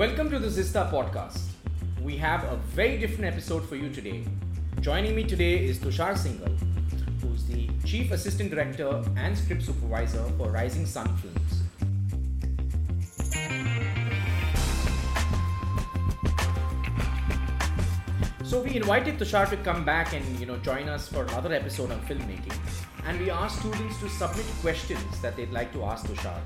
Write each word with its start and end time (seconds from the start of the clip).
Welcome 0.00 0.30
to 0.30 0.38
the 0.38 0.48
Zista 0.48 0.90
podcast. 0.90 1.42
We 2.00 2.16
have 2.16 2.44
a 2.44 2.56
very 2.74 2.96
different 2.96 3.26
episode 3.26 3.68
for 3.68 3.76
you 3.76 3.90
today. 3.90 4.24
Joining 4.80 5.14
me 5.14 5.24
today 5.24 5.62
is 5.62 5.78
Tushar 5.78 6.14
Singhal, 6.14 6.58
who's 7.20 7.44
the 7.44 7.68
Chief 7.84 8.10
Assistant 8.10 8.48
Director 8.48 9.04
and 9.18 9.36
Script 9.36 9.62
Supervisor 9.62 10.24
for 10.38 10.50
Rising 10.50 10.86
Sun 10.86 11.14
Films. 11.18 11.52
So 18.42 18.62
we 18.62 18.76
invited 18.76 19.18
Tushar 19.18 19.50
to 19.50 19.58
come 19.58 19.84
back 19.84 20.14
and 20.14 20.24
you 20.40 20.46
know 20.46 20.56
join 20.70 20.88
us 20.88 21.08
for 21.08 21.24
another 21.24 21.52
episode 21.52 21.92
on 21.92 22.00
filmmaking, 22.06 22.56
and 23.04 23.20
we 23.20 23.30
asked 23.30 23.58
students 23.58 24.00
to 24.00 24.08
submit 24.08 24.46
questions 24.62 25.20
that 25.20 25.36
they'd 25.36 25.52
like 25.52 25.74
to 25.74 25.84
ask 25.84 26.06
Tushar 26.06 26.40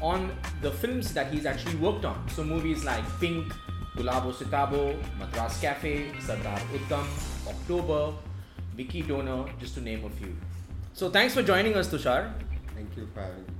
on 0.00 0.30
the 0.62 0.70
films 0.70 1.12
that 1.14 1.32
he's 1.32 1.46
actually 1.46 1.76
worked 1.76 2.04
on. 2.04 2.28
So 2.28 2.44
movies 2.44 2.84
like 2.84 3.04
Pink, 3.20 3.52
Gulabo 3.96 4.34
Sitabo, 4.34 4.96
Madras 5.18 5.60
Cafe, 5.60 6.12
Sardar 6.20 6.58
Udham, 6.72 7.06
October, 7.48 8.12
Vicky 8.76 9.02
Donor, 9.02 9.46
just 9.60 9.74
to 9.74 9.80
name 9.80 10.04
a 10.04 10.10
few. 10.10 10.36
So 10.92 11.10
thanks 11.10 11.34
for 11.34 11.42
joining 11.42 11.74
us, 11.74 11.88
Tushar. 11.88 12.32
Thank 12.74 12.96
you 12.96 13.08
for 13.14 13.20
having 13.20 13.42
me. 13.42 13.52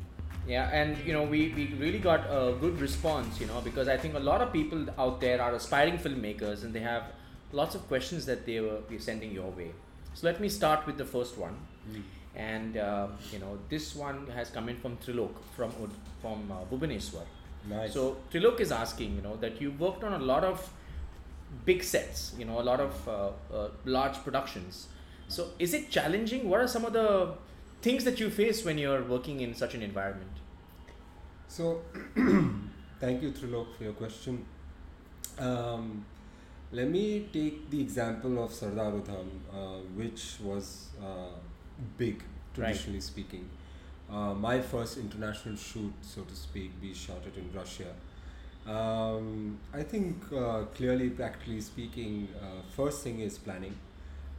Yeah, 0.46 0.68
and 0.72 0.98
you 1.06 1.12
know 1.12 1.22
we, 1.22 1.52
we 1.56 1.74
really 1.78 1.98
got 1.98 2.26
a 2.28 2.54
good 2.60 2.78
response, 2.80 3.40
you 3.40 3.46
know, 3.46 3.60
because 3.62 3.88
I 3.88 3.96
think 3.96 4.14
a 4.14 4.18
lot 4.18 4.42
of 4.42 4.52
people 4.52 4.86
out 4.98 5.20
there 5.20 5.40
are 5.40 5.54
aspiring 5.54 5.96
filmmakers 5.98 6.64
and 6.64 6.74
they 6.74 6.80
have 6.80 7.04
lots 7.52 7.74
of 7.74 7.86
questions 7.88 8.26
that 8.26 8.44
they 8.44 8.60
were 8.60 8.80
sending 8.98 9.32
your 9.32 9.50
way. 9.50 9.70
So 10.14 10.26
let 10.26 10.40
me 10.40 10.48
start 10.48 10.86
with 10.86 10.98
the 10.98 11.04
first 11.04 11.38
one. 11.38 11.56
Mm. 11.90 12.02
And 12.36 12.76
uh, 12.76 13.08
you 13.32 13.38
know 13.38 13.58
this 13.68 13.94
one 13.94 14.26
has 14.28 14.50
come 14.50 14.68
in 14.68 14.76
from 14.76 14.96
Trilok 14.98 15.34
from 15.56 15.72
from 16.20 16.50
uh, 16.50 16.64
Bhubaneswar. 16.70 17.26
Nice. 17.68 17.94
So 17.94 18.16
Trilok 18.30 18.60
is 18.60 18.72
asking, 18.72 19.16
you 19.16 19.22
know, 19.22 19.36
that 19.36 19.60
you 19.60 19.70
worked 19.72 20.04
on 20.04 20.12
a 20.12 20.18
lot 20.18 20.44
of 20.44 20.68
big 21.64 21.82
sets, 21.82 22.34
you 22.38 22.44
know, 22.44 22.60
a 22.60 22.66
lot 22.70 22.80
of 22.80 23.08
uh, 23.08 23.30
uh, 23.54 23.68
large 23.84 24.16
productions. 24.22 24.88
So 25.28 25.48
is 25.58 25.72
it 25.72 25.90
challenging? 25.90 26.48
What 26.48 26.60
are 26.60 26.68
some 26.68 26.84
of 26.84 26.92
the 26.92 27.34
things 27.80 28.04
that 28.04 28.20
you 28.20 28.30
face 28.30 28.64
when 28.64 28.78
you're 28.78 29.02
working 29.02 29.40
in 29.40 29.54
such 29.54 29.74
an 29.74 29.82
environment? 29.82 30.30
So, 31.48 31.82
thank 33.00 33.22
you, 33.22 33.30
Trilok, 33.30 33.76
for 33.76 33.84
your 33.84 33.92
question. 33.92 34.44
Um, 35.38 36.04
let 36.72 36.88
me 36.88 37.28
take 37.32 37.70
the 37.70 37.80
example 37.80 38.42
of 38.42 38.52
Sardar 38.52 38.92
Udham, 38.92 39.28
uh, 39.52 39.78
which 39.94 40.36
was 40.42 40.88
uh, 41.00 41.36
big, 41.98 42.22
traditionally 42.54 43.00
speaking. 43.00 43.48
Uh, 44.10 44.34
my 44.34 44.60
first 44.60 44.98
international 44.98 45.56
shoot, 45.56 45.92
so 46.02 46.22
to 46.22 46.34
speak, 46.34 46.70
we 46.80 46.92
shot 46.94 47.22
it 47.26 47.36
in 47.36 47.50
Russia. 47.56 47.92
Um, 48.66 49.58
I 49.72 49.82
think 49.82 50.22
uh, 50.32 50.64
clearly, 50.74 51.10
practically 51.10 51.60
speaking, 51.60 52.28
uh, 52.40 52.62
first 52.76 53.02
thing 53.02 53.20
is 53.20 53.38
planning. 53.38 53.76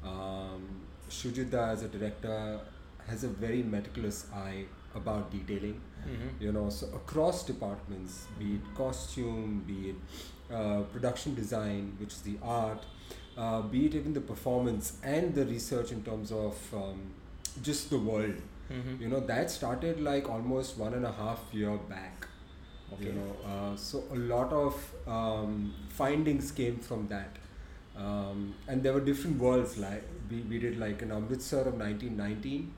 Um, 0.04 0.82
Shujita 1.10 1.72
as 1.74 1.84
a 1.84 1.88
director 1.88 2.60
has 3.08 3.24
a 3.24 3.28
very 3.28 3.62
meticulous 3.64 4.26
eye 4.34 4.66
about 4.96 5.32
detailing 5.32 5.82
Mm-hmm. 6.06 6.44
you 6.44 6.52
know 6.52 6.70
so 6.70 6.86
across 6.94 7.44
departments 7.44 8.26
be 8.38 8.54
it 8.56 8.76
costume 8.76 9.64
be 9.66 9.90
it 9.90 9.96
uh, 10.54 10.82
production 10.94 11.34
design 11.34 11.96
which 12.00 12.14
is 12.14 12.22
the 12.22 12.38
art 12.44 12.86
uh, 13.36 13.62
be 13.64 13.88
it 13.88 13.96
even 13.96 14.14
the 14.14 14.22
performance 14.22 14.98
and 15.04 15.34
the 15.34 15.44
research 15.48 15.92
in 15.92 16.04
terms 16.04 16.32
of 16.32 16.56
um, 16.76 17.00
just 17.62 17.90
the 17.90 17.98
world 18.00 18.36
Mm-hmm. 18.74 19.00
you 19.04 19.10
know 19.10 19.20
that 19.20 19.52
started 19.52 20.00
like 20.02 20.28
almost 20.28 20.76
one 20.76 20.96
and 20.96 21.06
a 21.06 21.12
half 21.12 21.42
year 21.54 21.78
back 21.90 22.26
Okay. 22.94 23.06
you 23.06 23.14
know 23.14 23.32
uh, 23.52 23.76
so 23.76 24.04
a 24.12 24.16
lot 24.16 24.52
of 24.54 24.76
um, 25.08 25.74
findings 25.90 26.52
came 26.52 26.78
from 26.78 27.08
that 27.10 27.38
um, 27.96 28.56
and 28.68 28.82
there 28.84 28.94
were 28.94 29.02
different 29.02 29.38
worlds 29.40 29.78
like 29.78 30.04
we, 30.32 30.42
we 30.50 30.60
did 30.60 30.80
like 30.80 31.02
an 31.04 31.12
amritsar 31.12 31.62
of 31.62 31.76
1919 31.76 32.72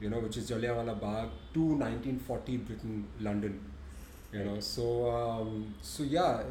you 0.00 0.10
know 0.10 0.20
which 0.20 0.36
is 0.36 0.48
jallianwala 0.50 0.94
bagh 1.06 1.28
to 1.54 1.60
1940 1.60 2.56
britain 2.68 3.04
london 3.20 3.58
you 4.32 4.44
know 4.44 4.58
so 4.60 5.10
um, 5.10 5.74
so 5.82 6.02
yeah 6.04 6.42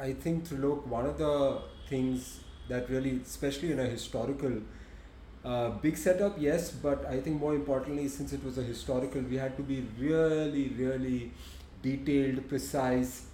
i 0.00 0.12
think 0.12 0.46
Trilok, 0.48 0.86
one 0.86 1.06
of 1.06 1.18
the 1.18 1.58
things 1.88 2.40
that 2.68 2.88
really 2.90 3.20
especially 3.24 3.72
in 3.72 3.80
a 3.80 3.86
historical 3.86 4.54
uh, 5.44 5.70
big 5.84 5.96
setup 5.96 6.36
yes 6.38 6.70
but 6.70 7.04
i 7.06 7.20
think 7.20 7.40
more 7.40 7.54
importantly 7.54 8.08
since 8.08 8.32
it 8.32 8.42
was 8.44 8.58
a 8.58 8.62
historical 8.62 9.20
we 9.22 9.36
had 9.36 9.56
to 9.56 9.62
be 9.62 9.86
really 9.98 10.68
really 10.78 11.32
detailed 11.82 12.48
precise 12.48 13.26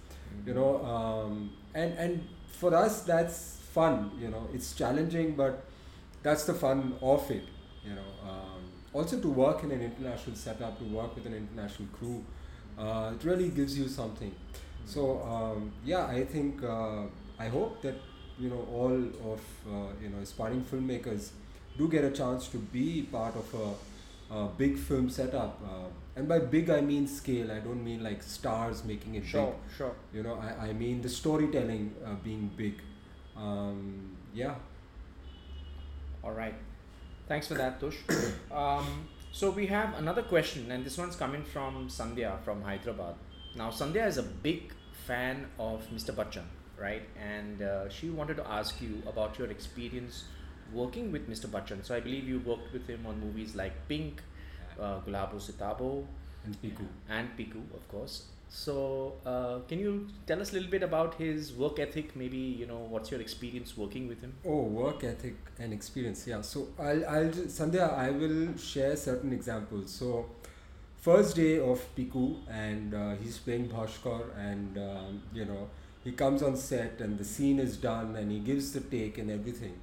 you 0.45 0.53
know 0.53 0.83
um, 0.85 1.51
and 1.73 1.93
and 1.97 2.27
for 2.59 2.73
us 2.75 3.01
that's 3.01 3.57
fun 3.73 4.11
you 4.19 4.27
know. 4.27 4.49
It's 4.53 4.73
challenging 4.73 5.35
but 5.35 5.63
that's 6.23 6.43
the 6.45 6.53
fun 6.53 6.95
of 7.01 7.29
it 7.31 7.43
you 7.85 7.95
know. 7.95 8.09
Um, 8.29 8.61
also 8.93 9.19
to 9.19 9.27
work 9.29 9.63
in 9.63 9.71
an 9.71 9.81
international 9.81 10.35
setup 10.35 10.77
to 10.79 10.85
work 10.85 11.15
with 11.15 11.25
an 11.25 11.33
international 11.33 11.87
crew 11.97 12.23
uh, 12.77 13.13
it 13.15 13.23
really 13.23 13.49
gives 13.49 13.77
you 13.77 13.87
something. 13.87 14.33
So 14.85 15.21
um, 15.23 15.71
yeah 15.85 16.05
i 16.07 16.23
think 16.25 16.63
uh, 16.63 17.03
i 17.39 17.47
hope 17.47 17.81
that 17.81 17.95
you 18.39 18.49
know 18.49 18.67
all 18.73 18.95
of 19.33 19.41
uh, 19.69 19.91
you 20.01 20.09
know 20.09 20.19
aspiring 20.21 20.63
filmmakers 20.63 21.29
do 21.77 21.87
get 21.87 22.03
a 22.03 22.11
chance 22.11 22.47
to 22.47 22.57
be 22.57 23.03
part 23.11 23.35
of 23.35 23.53
a, 23.65 24.35
a 24.35 24.47
big 24.57 24.77
film 24.77 25.09
setup 25.09 25.59
uh, 25.65 25.87
and 26.15 26.27
by 26.27 26.39
big 26.39 26.69
i 26.69 26.81
mean 26.81 27.07
scale 27.07 27.51
i 27.51 27.59
don't 27.59 27.83
mean 27.83 28.03
like 28.03 28.21
stars 28.23 28.83
making 28.83 29.15
it 29.15 29.25
Sure, 29.25 29.47
big 29.47 29.77
sure. 29.77 29.95
you 30.13 30.23
know 30.23 30.35
i, 30.35 30.67
I 30.69 30.73
mean 30.73 31.01
the 31.01 31.09
storytelling 31.09 31.93
uh, 32.05 32.15
being 32.23 32.49
big 32.55 32.81
um, 33.37 34.17
yeah 34.33 34.55
All 36.23 36.31
right. 36.31 36.55
Thanks 37.27 37.47
for 37.47 37.55
that, 37.55 37.79
Tush. 37.79 37.97
um, 38.51 39.07
so 39.31 39.49
we 39.49 39.67
have 39.67 39.97
another 39.97 40.21
question, 40.23 40.71
and 40.71 40.85
this 40.85 40.97
one's 40.97 41.15
coming 41.15 41.43
from 41.43 41.87
Sandhya 41.89 42.39
from 42.43 42.61
Hyderabad. 42.61 43.15
Now, 43.55 43.69
Sandhya 43.69 44.07
is 44.07 44.17
a 44.17 44.23
big 44.23 44.73
fan 45.07 45.47
of 45.57 45.87
Mr. 45.93 46.13
Bachchan, 46.13 46.45
right? 46.77 47.03
And 47.19 47.61
uh, 47.61 47.89
she 47.89 48.09
wanted 48.09 48.37
to 48.37 48.47
ask 48.47 48.81
you 48.81 49.01
about 49.07 49.39
your 49.39 49.49
experience 49.49 50.25
working 50.73 51.11
with 51.11 51.29
Mr. 51.29 51.47
Bachchan. 51.47 51.83
So 51.85 51.95
I 51.95 51.99
believe 51.99 52.27
you 52.27 52.39
worked 52.39 52.73
with 52.73 52.87
him 52.87 53.05
on 53.05 53.19
movies 53.19 53.55
like 53.55 53.73
Pink, 53.87 54.21
uh, 54.79 54.99
Gulabo 55.01 55.39
Sitabo, 55.39 56.05
and 56.45 56.61
Piku. 56.61 56.85
and 57.09 57.29
Piku, 57.37 57.61
of 57.73 57.87
course. 57.87 58.23
So, 58.53 59.13
uh, 59.25 59.59
can 59.69 59.79
you 59.79 60.09
tell 60.27 60.41
us 60.41 60.51
a 60.51 60.55
little 60.55 60.69
bit 60.69 60.83
about 60.83 61.13
his 61.15 61.53
work 61.53 61.79
ethic? 61.79 62.15
Maybe 62.17 62.37
you 62.37 62.65
know 62.65 62.79
what's 62.89 63.09
your 63.09 63.21
experience 63.21 63.77
working 63.77 64.09
with 64.09 64.19
him? 64.21 64.33
Oh, 64.45 64.63
work 64.63 65.05
ethic 65.05 65.35
and 65.57 65.71
experience. 65.71 66.27
Yeah. 66.27 66.41
So 66.41 66.67
I'll, 66.77 67.05
I'll 67.07 67.29
Sandhya, 67.29 67.93
I 67.97 68.09
will 68.09 68.57
share 68.57 68.97
certain 68.97 69.31
examples. 69.31 69.91
So 69.91 70.25
first 70.97 71.37
day 71.37 71.59
of 71.59 71.79
Piku, 71.95 72.39
and 72.49 72.93
uh, 72.93 73.15
he's 73.23 73.37
playing 73.37 73.69
Bhaskar, 73.69 74.23
and 74.37 74.77
um, 74.77 75.21
you 75.33 75.45
know 75.45 75.69
he 76.03 76.11
comes 76.11 76.43
on 76.43 76.57
set, 76.57 76.99
and 76.99 77.17
the 77.17 77.23
scene 77.23 77.57
is 77.57 77.77
done, 77.77 78.17
and 78.17 78.29
he 78.31 78.39
gives 78.39 78.73
the 78.73 78.81
take 78.81 79.17
and 79.17 79.31
everything. 79.31 79.79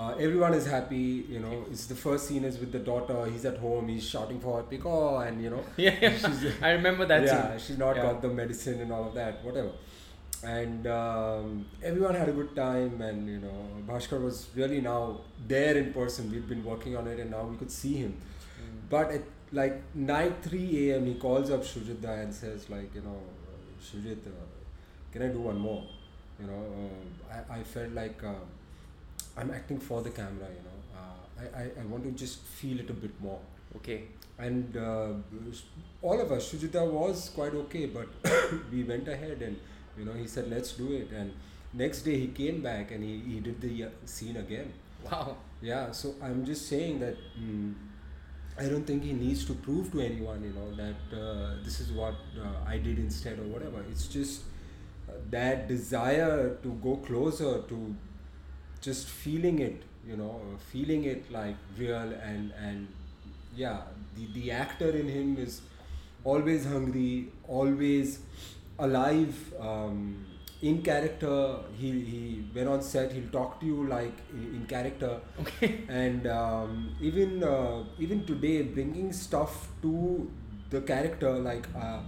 Uh, 0.00 0.12
everyone 0.26 0.54
is 0.54 0.66
happy, 0.66 1.06
you 1.28 1.40
know. 1.40 1.64
It's 1.70 1.86
the 1.86 1.94
first 1.94 2.26
scene 2.28 2.44
is 2.50 2.58
with 2.58 2.72
the 2.72 2.78
daughter. 2.78 3.16
He's 3.30 3.44
at 3.44 3.58
home. 3.58 3.88
He's 3.88 4.04
shouting 4.12 4.40
for 4.44 4.52
her, 4.58 4.62
Piku, 4.62 4.92
and 5.26 5.42
you 5.44 5.50
know, 5.50 5.62
Yeah, 5.86 5.96
yeah. 6.00 6.16
She's- 6.16 6.54
I 6.68 6.70
remember 6.70 7.04
that 7.06 7.24
yeah, 7.24 7.40
scene. 7.50 7.58
she's 7.66 7.78
not 7.78 7.96
Yeah. 7.96 8.02
got 8.06 8.22
the 8.22 8.28
medicine 8.28 8.80
and 8.84 8.92
all 8.98 9.08
of 9.08 9.14
that, 9.14 9.44
whatever. 9.44 9.72
And 10.42 10.86
um, 10.86 11.66
everyone 11.82 12.14
had 12.14 12.30
a 12.30 12.32
good 12.32 12.54
time, 12.56 13.02
and 13.08 13.28
you 13.28 13.40
know, 13.40 13.58
Bhaskar 13.90 14.22
was 14.28 14.46
really 14.60 14.80
now 14.80 15.20
there 15.46 15.76
in 15.76 15.92
person. 15.92 16.30
We'd 16.32 16.48
been 16.48 16.64
working 16.64 16.96
on 16.96 17.06
it, 17.06 17.18
and 17.20 17.30
now 17.30 17.42
we 17.52 17.56
could 17.58 17.70
see 17.70 17.94
him. 18.04 18.14
Mm. 18.14 18.78
But 18.88 19.10
at 19.18 19.24
like 19.52 19.82
night 19.94 20.36
3 20.42 20.92
a.m., 20.92 21.04
he 21.06 21.14
calls 21.26 21.50
up 21.50 21.62
Shujita 21.62 22.22
and 22.22 22.32
says, 22.32 22.70
like, 22.70 22.94
you 22.94 23.02
know, 23.02 23.20
Shujit, 23.82 24.26
uh, 24.26 24.30
can 25.12 25.22
I 25.22 25.28
do 25.28 25.40
one 25.40 25.58
more? 25.58 25.84
You 26.40 26.46
know, 26.46 26.64
uh, 26.80 27.34
I, 27.52 27.58
I 27.58 27.62
felt 27.64 27.92
like 27.92 28.22
uh, 28.24 28.32
I'm 29.40 29.50
acting 29.50 29.78
for 29.78 30.02
the 30.02 30.10
camera, 30.10 30.48
you 30.58 30.62
know. 30.68 30.78
Uh, 31.00 31.42
I, 31.42 31.62
I, 31.62 31.82
I 31.82 31.84
want 31.86 32.04
to 32.04 32.10
just 32.12 32.40
feel 32.40 32.80
it 32.80 32.90
a 32.90 32.92
bit 32.92 33.18
more 33.20 33.40
Okay. 33.76 34.02
and 34.38 34.76
uh, 34.76 35.12
all 36.02 36.20
of 36.20 36.32
us 36.32 36.52
shujita 36.52 36.82
was 36.90 37.30
quite 37.34 37.54
okay 37.54 37.86
but 37.86 38.08
we 38.72 38.82
went 38.82 39.06
ahead 39.08 39.42
and 39.42 39.58
you 39.98 40.04
know 40.04 40.12
he 40.12 40.26
said 40.26 40.48
let's 40.50 40.72
do 40.72 40.92
it 40.92 41.10
and 41.12 41.32
next 41.72 42.02
day 42.08 42.16
he 42.18 42.26
came 42.28 42.60
back 42.62 42.90
and 42.90 43.04
he, 43.04 43.14
he 43.32 43.40
did 43.40 43.60
the 43.60 43.84
uh, 43.84 43.88
scene 44.04 44.36
again 44.36 44.72
Wow. 45.10 45.36
yeah 45.62 45.92
so 45.92 46.14
i'm 46.22 46.44
just 46.44 46.68
saying 46.68 46.98
that 47.00 47.16
mm, 47.38 47.74
i 48.58 48.64
don't 48.68 48.86
think 48.86 49.02
he 49.04 49.12
needs 49.12 49.44
to 49.46 49.54
prove 49.54 49.90
to 49.92 50.00
anyone 50.00 50.42
you 50.48 50.52
know 50.58 50.68
that 50.82 51.16
uh, 51.22 51.54
this 51.64 51.80
is 51.80 51.92
what 51.92 52.14
uh, 52.46 52.68
i 52.74 52.76
did 52.78 52.98
instead 52.98 53.38
or 53.38 53.44
whatever 53.54 53.84
it's 53.90 54.08
just 54.08 54.42
uh, 55.08 55.12
that 55.30 55.68
desire 55.68 56.56
to 56.62 56.72
go 56.88 56.96
closer 56.96 57.52
to 57.72 57.94
just 58.80 59.08
feeling 59.08 59.58
it 59.58 59.82
you 60.06 60.16
know 60.16 60.40
uh, 60.44 60.56
feeling 60.72 61.04
it 61.04 61.30
like 61.30 61.56
real 61.78 62.12
and 62.30 62.52
and 62.58 62.88
yeah 63.54 63.80
the 64.16 64.26
the 64.32 64.50
actor 64.50 64.90
in 64.90 65.08
him 65.08 65.36
is 65.36 65.60
always 66.24 66.64
hungry 66.66 67.28
always 67.48 68.20
alive 68.78 69.36
um, 69.60 70.24
in 70.62 70.82
character. 70.82 71.56
He 71.76 71.90
he 72.12 72.44
when 72.52 72.68
on 72.68 72.82
set 72.82 73.12
he'll 73.12 73.30
talk 73.30 73.60
to 73.60 73.66
you 73.66 73.86
like 73.86 74.12
in, 74.32 74.66
character. 74.68 75.20
Okay. 75.40 75.80
And 75.88 76.26
um, 76.26 76.94
even 77.00 77.42
uh, 77.42 77.84
even 77.98 78.24
today, 78.26 78.62
bringing 78.62 79.12
stuff 79.12 79.68
to 79.82 80.30
the 80.70 80.80
character 80.82 81.32
like. 81.38 81.66
Uh, 81.74 82.00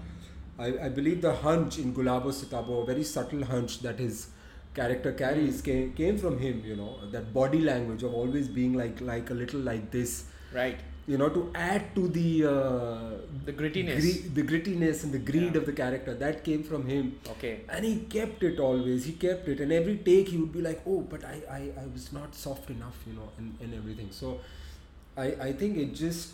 I, 0.58 0.66
I 0.84 0.88
believe 0.90 1.22
the 1.22 1.34
hunch 1.34 1.78
in 1.78 1.94
Gulabo 1.94 2.30
Sitabo, 2.32 2.82
a 2.82 2.86
very 2.86 3.02
subtle 3.02 3.42
hunch 3.42 3.80
that 3.80 3.98
his 3.98 4.28
character 4.74 5.12
carries, 5.12 5.60
came, 5.62 5.92
came 5.92 6.18
from 6.18 6.38
him. 6.38 6.62
You 6.64 6.76
know 6.76 6.98
that 7.10 7.32
body 7.34 7.60
language 7.60 8.02
of 8.02 8.14
always 8.14 8.48
being 8.48 8.74
like 8.74 9.00
like 9.00 9.30
a 9.30 9.34
little 9.34 9.60
like 9.60 9.90
this. 9.90 10.24
Right. 10.54 10.78
You 11.06 11.18
know 11.18 11.28
to 11.30 11.50
add 11.54 11.86
to 11.96 12.06
the 12.16 12.26
uh, 12.48 13.10
The 13.46 13.52
grittiness. 13.52 14.00
gre- 14.02 14.28
the 14.34 14.42
grittiness 14.50 15.02
and 15.04 15.12
the 15.12 15.18
greed 15.30 15.54
Yeah. 15.54 15.60
of 15.60 15.66
the 15.66 15.72
character 15.72 16.14
that 16.20 16.44
came 16.48 16.62
from 16.62 16.84
him 16.90 17.08
Okay. 17.32 17.52
and 17.68 17.84
he 17.84 17.94
kept 18.16 18.44
it 18.48 18.60
always 18.66 19.04
he 19.10 19.14
kept 19.24 19.48
it 19.54 19.58
and 19.64 19.72
every 19.78 19.96
take 20.10 20.28
he 20.34 20.36
would 20.42 20.52
be 20.58 20.62
like 20.66 20.80
oh 20.92 21.00
but 21.14 21.24
i 21.30 21.34
i, 21.56 21.60
I 21.82 21.86
was 21.96 22.06
not 22.18 22.36
soft 22.42 22.70
enough 22.74 23.00
you 23.08 23.14
know 23.14 23.26
and, 23.38 23.56
and 23.64 23.74
everything 23.80 24.12
so 24.20 24.30
i 25.24 25.26
i 25.48 25.50
think 25.62 25.76
it 25.86 25.92
just 26.02 26.30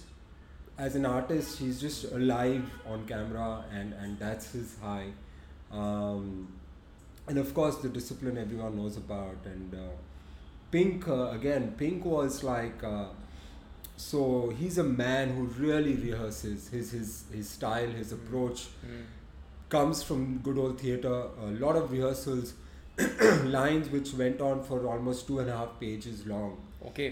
as 0.88 0.94
an 1.00 1.06
artist 1.14 1.58
he's 1.64 1.80
just 1.86 2.04
alive 2.20 2.68
on 2.94 3.06
camera 3.14 3.48
and 3.80 3.94
and 4.02 4.18
that's 4.26 4.52
his 4.58 4.76
high 4.82 5.08
um, 5.72 6.48
and 7.28 7.38
of 7.38 7.52
course 7.54 7.76
the 7.76 7.88
discipline 7.88 8.38
everyone 8.38 8.76
knows 8.76 8.96
about 8.96 9.36
and 9.44 9.74
uh, 9.74 9.78
pink 10.70 11.06
uh, 11.08 11.30
again 11.38 11.72
pink 11.76 12.04
was 12.04 12.42
like 12.42 12.82
uh, 12.84 13.06
so 13.96 14.52
he's 14.58 14.78
a 14.78 14.84
man 14.84 15.34
who 15.36 15.44
really 15.64 15.94
rehearses 15.96 16.68
his 16.70 16.90
his 16.92 17.24
his 17.32 17.48
style 17.58 17.90
his 18.02 18.12
approach 18.12 18.66
Mm. 18.88 19.04
comes 19.72 20.02
from 20.08 20.20
good 20.44 20.58
old 20.64 20.80
theatre 20.80 21.16
a 21.46 21.50
lot 21.62 21.76
of 21.80 21.90
rehearsals 21.94 22.52
lines 23.56 23.90
which 23.90 24.12
went 24.14 24.40
on 24.40 24.62
for 24.68 24.86
almost 24.92 25.26
two 25.26 25.40
and 25.40 25.50
a 25.50 25.56
half 25.56 25.78
pages 25.80 26.26
long 26.26 26.56
Okay. 26.90 27.08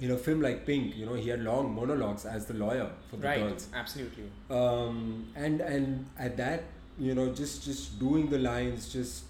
in 0.00 0.10
a 0.10 0.16
film 0.26 0.40
like 0.42 0.60
pink 0.66 0.94
you 1.00 1.06
know 1.06 1.14
he 1.14 1.28
had 1.30 1.42
long 1.48 1.74
monologues 1.74 2.24
as 2.34 2.46
the 2.46 2.54
lawyer 2.54 2.88
for 3.10 3.16
the 3.16 3.26
Right. 3.26 3.40
girls 3.40 3.66
Absolutely. 3.82 4.28
um, 4.50 5.26
and 5.34 5.60
and 5.60 6.06
at 6.28 6.36
that 6.36 6.62
you 6.98 7.14
know 7.18 7.26
just 7.42 7.64
just 7.64 7.98
doing 7.98 8.28
the 8.36 8.38
lines 8.38 8.88
just 8.92 9.24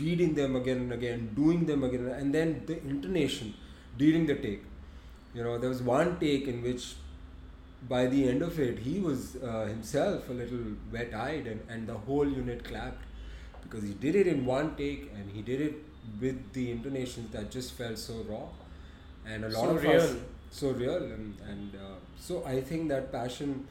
reading 0.00 0.34
them 0.34 0.56
again 0.56 0.78
and 0.78 0.92
again 0.92 1.30
doing 1.34 1.66
them 1.66 1.84
again 1.84 2.06
and 2.08 2.34
then 2.34 2.62
the 2.66 2.78
intonation 2.82 3.54
during 3.98 4.26
the 4.26 4.34
take. 4.34 4.64
You 5.34 5.44
know 5.44 5.58
there 5.58 5.68
was 5.70 5.82
one 5.82 6.18
take 6.18 6.48
in 6.48 6.62
which 6.62 6.94
by 7.88 8.06
the 8.06 8.28
end 8.28 8.42
of 8.42 8.58
it 8.58 8.78
he 8.80 8.98
was 9.00 9.36
uh, 9.36 9.64
himself 9.66 10.28
a 10.28 10.32
little 10.32 10.64
wet-eyed 10.92 11.46
and, 11.46 11.60
and 11.68 11.86
the 11.86 11.94
whole 11.94 12.28
unit 12.28 12.64
clapped 12.64 13.02
because 13.62 13.82
he 13.82 13.94
did 13.94 14.14
it 14.14 14.26
in 14.26 14.44
one 14.44 14.74
take 14.76 15.10
and 15.14 15.30
he 15.30 15.42
did 15.42 15.60
it 15.60 15.74
with 16.20 16.52
the 16.52 16.70
intonations 16.70 17.30
that 17.32 17.50
just 17.50 17.72
felt 17.72 17.98
so 17.98 18.14
raw. 18.28 18.46
And 19.26 19.44
a 19.44 19.48
lot 19.48 19.64
So 19.64 19.70
of 19.76 19.82
real. 19.82 20.00
us 20.00 20.14
so 20.50 20.70
real 20.70 20.96
and, 20.96 21.36
and 21.48 21.74
uh, 21.74 21.96
so 22.18 22.42
i 22.46 22.60
think 22.60 22.88
that 22.88 23.10
passion 23.12 23.66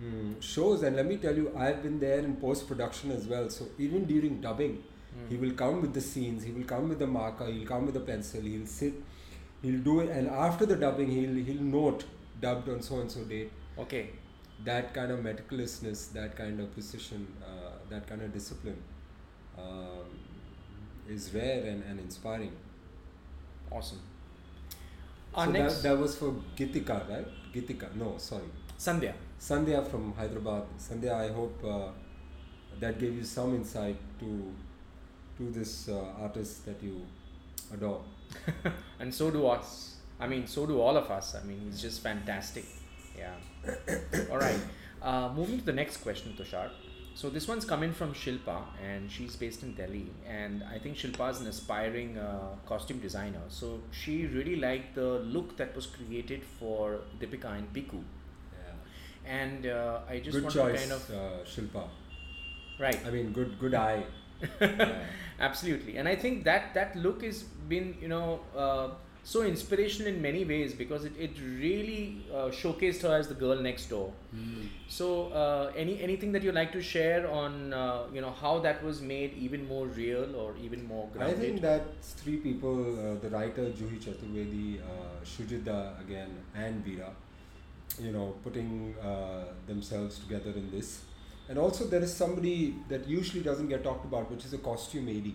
mm, 0.00 0.40
shows. 0.42 0.82
And 0.82 0.96
let 0.96 1.06
me 1.06 1.16
tell 1.16 1.34
you 1.34 1.52
i've 1.56 1.82
been 1.82 1.98
there 1.98 2.18
in 2.18 2.36
post 2.36 2.68
production 2.68 3.10
as 3.10 3.26
well. 3.26 3.48
So 3.50 3.66
even 3.78 4.04
during 4.04 4.40
dubbing 4.40 4.82
Mm. 5.16 5.28
he 5.30 5.36
will 5.36 5.52
come 5.52 5.80
with 5.80 5.92
the 5.94 6.00
scenes 6.00 6.42
he 6.42 6.52
will 6.52 6.64
come 6.74 6.88
with 6.88 6.98
the 6.98 7.06
marker 7.06 7.46
he'll 7.46 7.66
come 7.66 7.84
with 7.86 7.94
the 7.94 8.00
pencil 8.10 8.40
he'll 8.42 8.66
sit 8.66 8.94
he'll 9.62 9.82
do 9.88 10.00
it 10.00 10.08
and 10.10 10.28
after 10.46 10.66
the 10.66 10.76
dubbing 10.84 11.10
he'll 11.16 11.36
he'll 11.48 11.62
note 11.76 12.04
dubbed 12.40 12.68
on 12.68 12.82
so 12.82 13.00
and 13.00 13.10
so 13.10 13.22
date 13.34 13.52
Okay. 13.78 14.02
that 14.64 14.92
kind 14.96 15.10
of 15.12 15.20
meticulousness 15.20 16.00
that 16.12 16.36
kind 16.36 16.60
of 16.60 16.72
precision 16.74 17.26
uh, 17.50 17.70
that 17.90 18.06
kind 18.08 18.22
of 18.22 18.32
discipline 18.32 18.80
um, 19.58 20.08
is 21.08 21.32
rare 21.34 21.60
and, 21.70 21.82
and 21.84 22.00
inspiring 22.00 22.52
Awesome. 23.70 24.00
Our 25.34 25.46
so 25.46 25.52
next 25.52 25.74
that, 25.82 25.88
that 25.90 25.98
was 25.98 26.16
for 26.16 26.34
Gitika 26.56 26.96
right 27.08 27.26
Gitika 27.52 27.94
no 27.96 28.14
sorry 28.18 28.50
Sandhya. 28.78 29.12
Sandhya 29.40 29.88
from 29.90 30.12
Hyderabad. 30.14 30.64
Sandhya, 30.78 31.12
I 31.14 31.32
hope 31.32 31.62
uh, 31.64 31.88
that 32.80 32.98
gave 32.98 33.14
you 33.14 33.24
some 33.24 33.54
insight 33.54 33.96
to 34.20 34.52
to 35.38 35.50
this 35.50 35.88
uh, 35.88 36.04
artist 36.20 36.64
that 36.66 36.82
you 36.82 37.00
adore. 37.72 38.02
and 39.00 39.12
so 39.12 39.30
do 39.30 39.46
us. 39.46 39.96
I 40.20 40.28
mean, 40.28 40.46
so 40.46 40.66
do 40.66 40.80
all 40.80 40.96
of 40.96 41.10
us. 41.10 41.34
I 41.34 41.44
mean, 41.46 41.60
he's 41.64 41.80
just 41.80 42.02
fantastic. 42.02 42.64
Yeah. 43.16 43.34
all 44.30 44.38
right. 44.38 44.60
Uh, 45.02 45.30
moving 45.34 45.58
to 45.58 45.64
the 45.64 45.72
next 45.72 45.98
question, 45.98 46.34
Tushar. 46.38 46.70
So 47.16 47.30
this 47.30 47.46
one's 47.46 47.64
coming 47.64 47.92
from 47.92 48.12
Shilpa, 48.12 48.62
and 48.84 49.10
she's 49.10 49.36
based 49.36 49.62
in 49.62 49.74
Delhi. 49.74 50.10
And 50.28 50.64
I 50.64 50.78
think 50.78 50.96
Shilpa 50.96 51.30
is 51.30 51.40
an 51.40 51.46
aspiring 51.46 52.18
uh, 52.18 52.56
costume 52.66 52.98
designer. 52.98 53.42
So 53.48 53.80
she 53.92 54.26
really 54.26 54.56
liked 54.56 54.96
the 54.96 55.20
look 55.20 55.56
that 55.58 55.76
was 55.76 55.86
created 55.86 56.42
for 56.58 57.00
Deepika 57.20 57.56
and 57.56 57.72
Piku. 57.72 58.02
Yeah. 58.02 59.30
And 59.32 59.66
uh, 59.66 60.00
I 60.08 60.18
just 60.18 60.32
good 60.32 60.42
want 60.42 60.54
choice, 60.54 60.82
to 60.82 60.88
kind 60.88 60.92
of 60.92 61.10
uh, 61.10 61.44
Shilpa. 61.44 61.88
right. 62.80 62.98
I 63.06 63.10
mean, 63.10 63.32
good 63.32 63.58
good 63.60 63.74
eye. 63.74 64.02
Yeah. 64.40 64.98
Absolutely, 65.40 65.96
and 65.96 66.08
I 66.08 66.14
think 66.14 66.44
that 66.44 66.74
that 66.74 66.94
look 66.96 67.22
has 67.22 67.42
been 67.42 67.96
you 68.00 68.08
know 68.08 68.40
uh, 68.56 68.90
so 69.24 69.42
inspirational 69.42 70.12
in 70.12 70.22
many 70.22 70.44
ways 70.44 70.74
because 70.74 71.04
it, 71.04 71.12
it 71.18 71.32
really 71.40 72.24
uh, 72.32 72.50
showcased 72.50 73.02
her 73.02 73.14
as 73.16 73.26
the 73.26 73.34
girl 73.34 73.56
next 73.56 73.86
door. 73.86 74.12
So 74.88 75.28
uh, 75.32 75.72
any 75.74 76.00
anything 76.02 76.32
that 76.32 76.42
you 76.42 76.52
like 76.52 76.72
to 76.72 76.80
share 76.82 77.28
on 77.30 77.72
uh, 77.72 78.02
you 78.12 78.20
know 78.20 78.30
how 78.30 78.58
that 78.60 78.82
was 78.84 79.00
made 79.00 79.34
even 79.36 79.66
more 79.66 79.86
real 79.86 80.36
or 80.36 80.54
even 80.62 80.86
more 80.86 81.08
grounded? 81.12 81.36
I 81.36 81.40
think 81.40 81.60
that 81.62 81.82
three 82.02 82.36
people, 82.36 82.78
uh, 82.98 83.18
the 83.20 83.30
writer 83.30 83.70
Juhi 83.70 83.98
Chaturvedi, 83.98 84.80
uh, 84.80 85.24
Shujita 85.24 86.00
again, 86.00 86.30
and 86.54 86.84
Veera, 86.84 87.10
you 88.00 88.12
know, 88.12 88.34
putting 88.44 88.94
uh, 89.02 89.44
themselves 89.66 90.18
together 90.18 90.50
in 90.50 90.70
this. 90.70 91.00
And 91.48 91.58
also, 91.58 91.84
there 91.86 92.02
is 92.02 92.12
somebody 92.14 92.74
that 92.88 93.06
usually 93.06 93.42
doesn't 93.42 93.68
get 93.68 93.84
talked 93.84 94.04
about, 94.04 94.30
which 94.30 94.44
is 94.44 94.54
a 94.54 94.58
costume 94.58 95.08
AD. 95.08 95.32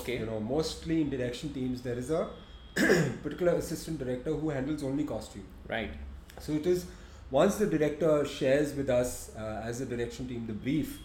okay, 0.00 0.18
You 0.18 0.26
know, 0.26 0.38
mostly 0.40 1.00
in 1.00 1.10
direction 1.10 1.52
teams, 1.52 1.82
there 1.82 1.98
is 1.98 2.10
a 2.10 2.28
particular 3.22 3.54
assistant 3.54 3.98
director 3.98 4.32
who 4.32 4.50
handles 4.50 4.82
only 4.84 5.04
costume. 5.04 5.44
right, 5.68 5.90
So 6.38 6.52
it 6.52 6.66
is 6.66 6.86
once 7.30 7.56
the 7.56 7.66
director 7.66 8.24
shares 8.24 8.74
with 8.74 8.88
us 8.90 9.30
uh, 9.36 9.60
as 9.64 9.80
a 9.80 9.86
direction 9.86 10.28
team 10.28 10.46
the 10.46 10.52
brief, 10.52 10.98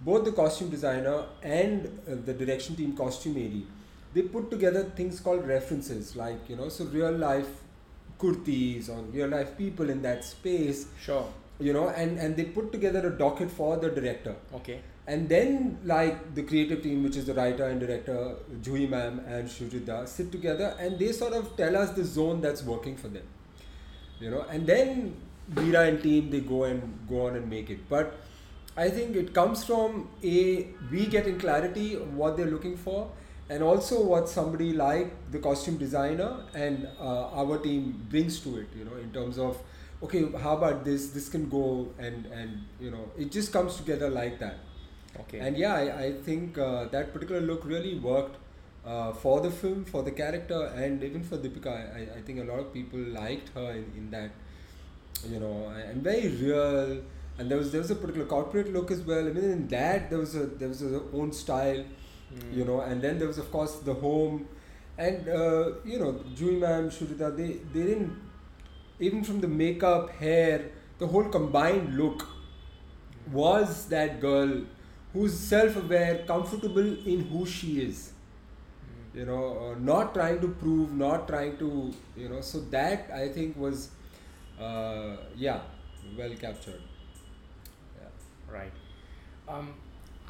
both 0.00 0.24
the 0.24 0.32
costume 0.32 0.70
designer 0.70 1.24
and 1.42 1.86
uh, 1.86 2.16
the 2.24 2.34
direction 2.34 2.74
team 2.76 2.96
costume 2.96 3.36
AD, 3.36 3.62
they 4.14 4.22
put 4.22 4.50
together 4.50 4.84
things 4.96 5.20
called 5.20 5.46
references, 5.46 6.14
like 6.16 6.48
you 6.48 6.56
know, 6.56 6.68
so 6.68 6.84
real 6.86 7.12
life 7.12 7.48
kurtis 8.18 8.88
or 8.88 9.02
real 9.12 9.28
life 9.28 9.56
people 9.56 9.90
in 9.90 10.02
that 10.02 10.24
space, 10.24 10.86
sure, 11.00 11.26
you 11.58 11.72
know, 11.72 11.88
and 11.88 12.18
and 12.18 12.36
they 12.36 12.44
put 12.44 12.72
together 12.72 13.06
a 13.08 13.16
docket 13.18 13.50
for 13.50 13.76
the 13.76 13.90
director. 13.90 14.34
okay, 14.54 14.80
And 15.06 15.28
then, 15.28 15.78
like 15.84 16.34
the 16.34 16.42
creative 16.42 16.82
team, 16.82 17.02
which 17.02 17.16
is 17.16 17.26
the 17.26 17.34
writer 17.34 17.64
and 17.66 17.80
director, 17.80 18.36
Juhi 18.62 18.88
ma'am 18.88 19.20
and 19.26 19.48
Shujita, 19.48 20.08
sit 20.08 20.32
together 20.32 20.74
and 20.78 20.98
they 20.98 21.12
sort 21.12 21.34
of 21.34 21.56
tell 21.56 21.76
us 21.76 21.90
the 21.90 22.04
zone 22.04 22.40
that's 22.40 22.62
working 22.62 22.96
for 22.96 23.08
them. 23.08 23.24
You 24.20 24.30
know, 24.30 24.42
and 24.50 24.66
then 24.66 25.16
Veera 25.52 25.88
and 25.88 26.02
team 26.02 26.30
they 26.30 26.40
go 26.40 26.64
and 26.64 26.98
go 27.08 27.26
on 27.26 27.36
and 27.36 27.48
make 27.50 27.70
it. 27.70 27.88
But 27.88 28.14
I 28.76 28.88
think 28.90 29.16
it 29.16 29.34
comes 29.34 29.64
from 29.64 30.08
a 30.22 30.68
we 30.90 31.06
getting 31.06 31.38
clarity 31.38 31.94
of 31.94 32.14
what 32.16 32.36
they're 32.36 32.52
looking 32.56 32.76
for, 32.76 33.10
and 33.50 33.62
also 33.62 34.02
what 34.02 34.28
somebody 34.28 34.72
like 34.72 35.12
the 35.30 35.38
costume 35.38 35.76
designer 35.76 36.30
and 36.54 36.88
uh, 36.98 37.28
our 37.42 37.58
team 37.58 38.06
brings 38.10 38.40
to 38.40 38.56
it. 38.58 38.68
You 38.78 38.84
know, 38.86 38.96
in 38.96 39.12
terms 39.12 39.38
of 39.38 39.58
okay, 40.02 40.24
how 40.40 40.56
about 40.56 40.84
this? 40.84 41.08
This 41.10 41.28
can 41.28 41.48
go 41.48 41.88
and 41.98 42.26
and 42.26 42.64
you 42.80 42.90
know, 42.90 43.10
it 43.18 43.30
just 43.30 43.52
comes 43.52 43.76
together 43.76 44.08
like 44.10 44.38
that. 44.38 44.58
okay, 45.20 45.38
And 45.38 45.56
yeah, 45.56 45.74
I, 45.74 46.04
I 46.06 46.12
think 46.28 46.58
uh, 46.58 46.86
that 46.94 47.12
particular 47.12 47.40
look 47.40 47.64
really 47.64 47.98
worked 47.98 48.36
uh, 48.86 49.12
for 49.12 49.40
the 49.40 49.50
film, 49.50 49.84
for 49.84 50.02
the 50.02 50.10
character, 50.10 50.60
and 50.84 51.02
even 51.02 51.22
for 51.24 51.38
Deepika. 51.38 51.74
I, 51.96 52.18
I 52.18 52.22
think 52.22 52.40
a 52.40 52.44
lot 52.44 52.58
of 52.58 52.72
people 52.72 52.98
liked 52.98 53.50
her 53.54 53.70
in, 53.72 53.86
in 53.96 54.10
that, 54.10 54.30
you 55.28 55.40
know, 55.40 55.68
and 55.68 56.02
very 56.02 56.28
real. 56.28 57.02
And 57.38 57.50
there 57.50 57.58
was 57.58 57.72
there 57.72 57.80
was 57.80 57.90
a 57.90 57.96
particular 57.96 58.26
corporate 58.26 58.72
look 58.72 58.90
as 58.90 59.00
well. 59.02 59.26
I 59.26 59.32
mean, 59.32 59.44
in 59.50 59.68
that 59.68 60.10
there 60.10 60.18
was 60.18 60.34
a 60.36 60.46
there 60.46 60.68
was 60.68 60.82
a 60.82 61.02
own 61.12 61.32
style, 61.32 61.84
Mm. 62.34 62.56
you 62.56 62.64
know, 62.64 62.80
and 62.80 63.00
then 63.02 63.18
there 63.18 63.28
was 63.28 63.38
of 63.38 63.48
course 63.52 63.74
the 63.88 63.94
home, 63.94 64.48
and 64.98 65.28
uh, 65.28 65.72
you 65.84 65.98
know, 66.00 66.12
Juhi 66.38 66.58
ma'am, 66.58 66.88
Shurita, 66.90 67.28
they 67.36 67.48
they 67.74 67.82
didn't 67.88 68.12
even 69.00 69.24
from 69.24 69.40
the 69.40 69.48
makeup, 69.48 70.10
hair, 70.10 70.70
the 70.98 71.06
whole 71.06 71.24
combined 71.24 71.96
look 71.96 72.26
was 73.32 73.86
that 73.88 74.20
girl 74.20 74.62
who's 75.12 75.38
self-aware, 75.38 76.24
comfortable 76.26 77.06
in 77.06 77.20
who 77.30 77.46
she 77.46 77.80
is. 77.80 78.12
Mm. 79.14 79.18
You 79.20 79.26
know, 79.26 79.72
uh, 79.72 79.78
not 79.78 80.14
trying 80.14 80.40
to 80.40 80.48
prove, 80.48 80.92
not 80.92 81.28
trying 81.28 81.56
to, 81.58 81.92
you 82.16 82.28
know. 82.28 82.40
So 82.40 82.60
that 82.76 83.10
I 83.14 83.28
think 83.28 83.56
was, 83.56 83.90
uh, 84.60 85.16
yeah, 85.36 85.60
well 86.18 86.34
captured. 86.40 86.82
Yeah. 88.00 88.54
Right. 88.58 88.72
Um, 89.48 89.74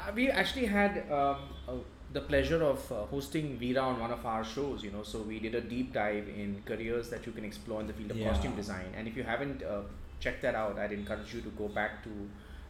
Uh, 0.03 0.13
we 0.15 0.25
actually 0.43 0.67
had 0.71 0.97
um, 1.17 1.43
uh, 1.73 1.75
the 2.15 2.21
pleasure 2.21 2.63
of 2.63 2.81
uh, 2.93 3.05
hosting 3.13 3.59
Veera 3.61 3.83
on 3.83 3.99
one 4.01 4.13
of 4.17 4.25
our 4.25 4.45
shows, 4.45 4.83
you 4.85 4.91
know, 4.97 5.03
so 5.03 5.21
we 5.31 5.39
did 5.41 5.55
a 5.57 5.61
deep 5.61 5.93
dive 5.93 6.29
in 6.43 6.63
careers 6.65 7.11
that 7.11 7.27
you 7.27 7.33
can 7.33 7.45
explore 7.45 7.81
in 7.81 7.89
the 7.89 7.93
field 7.93 8.13
of 8.13 8.17
Yeah. 8.17 8.29
costume 8.33 8.55
design. 8.57 8.87
And 8.97 9.09
if 9.09 9.17
you 9.17 9.25
haven't 9.25 9.63
uh, 9.65 9.81
checked 10.21 10.43
that 10.43 10.55
out, 10.55 10.79
I'd 10.79 10.93
encourage 10.93 11.35
you 11.35 11.41
to 11.49 11.53
go 11.63 11.67
back 11.81 12.05
to 12.05 12.11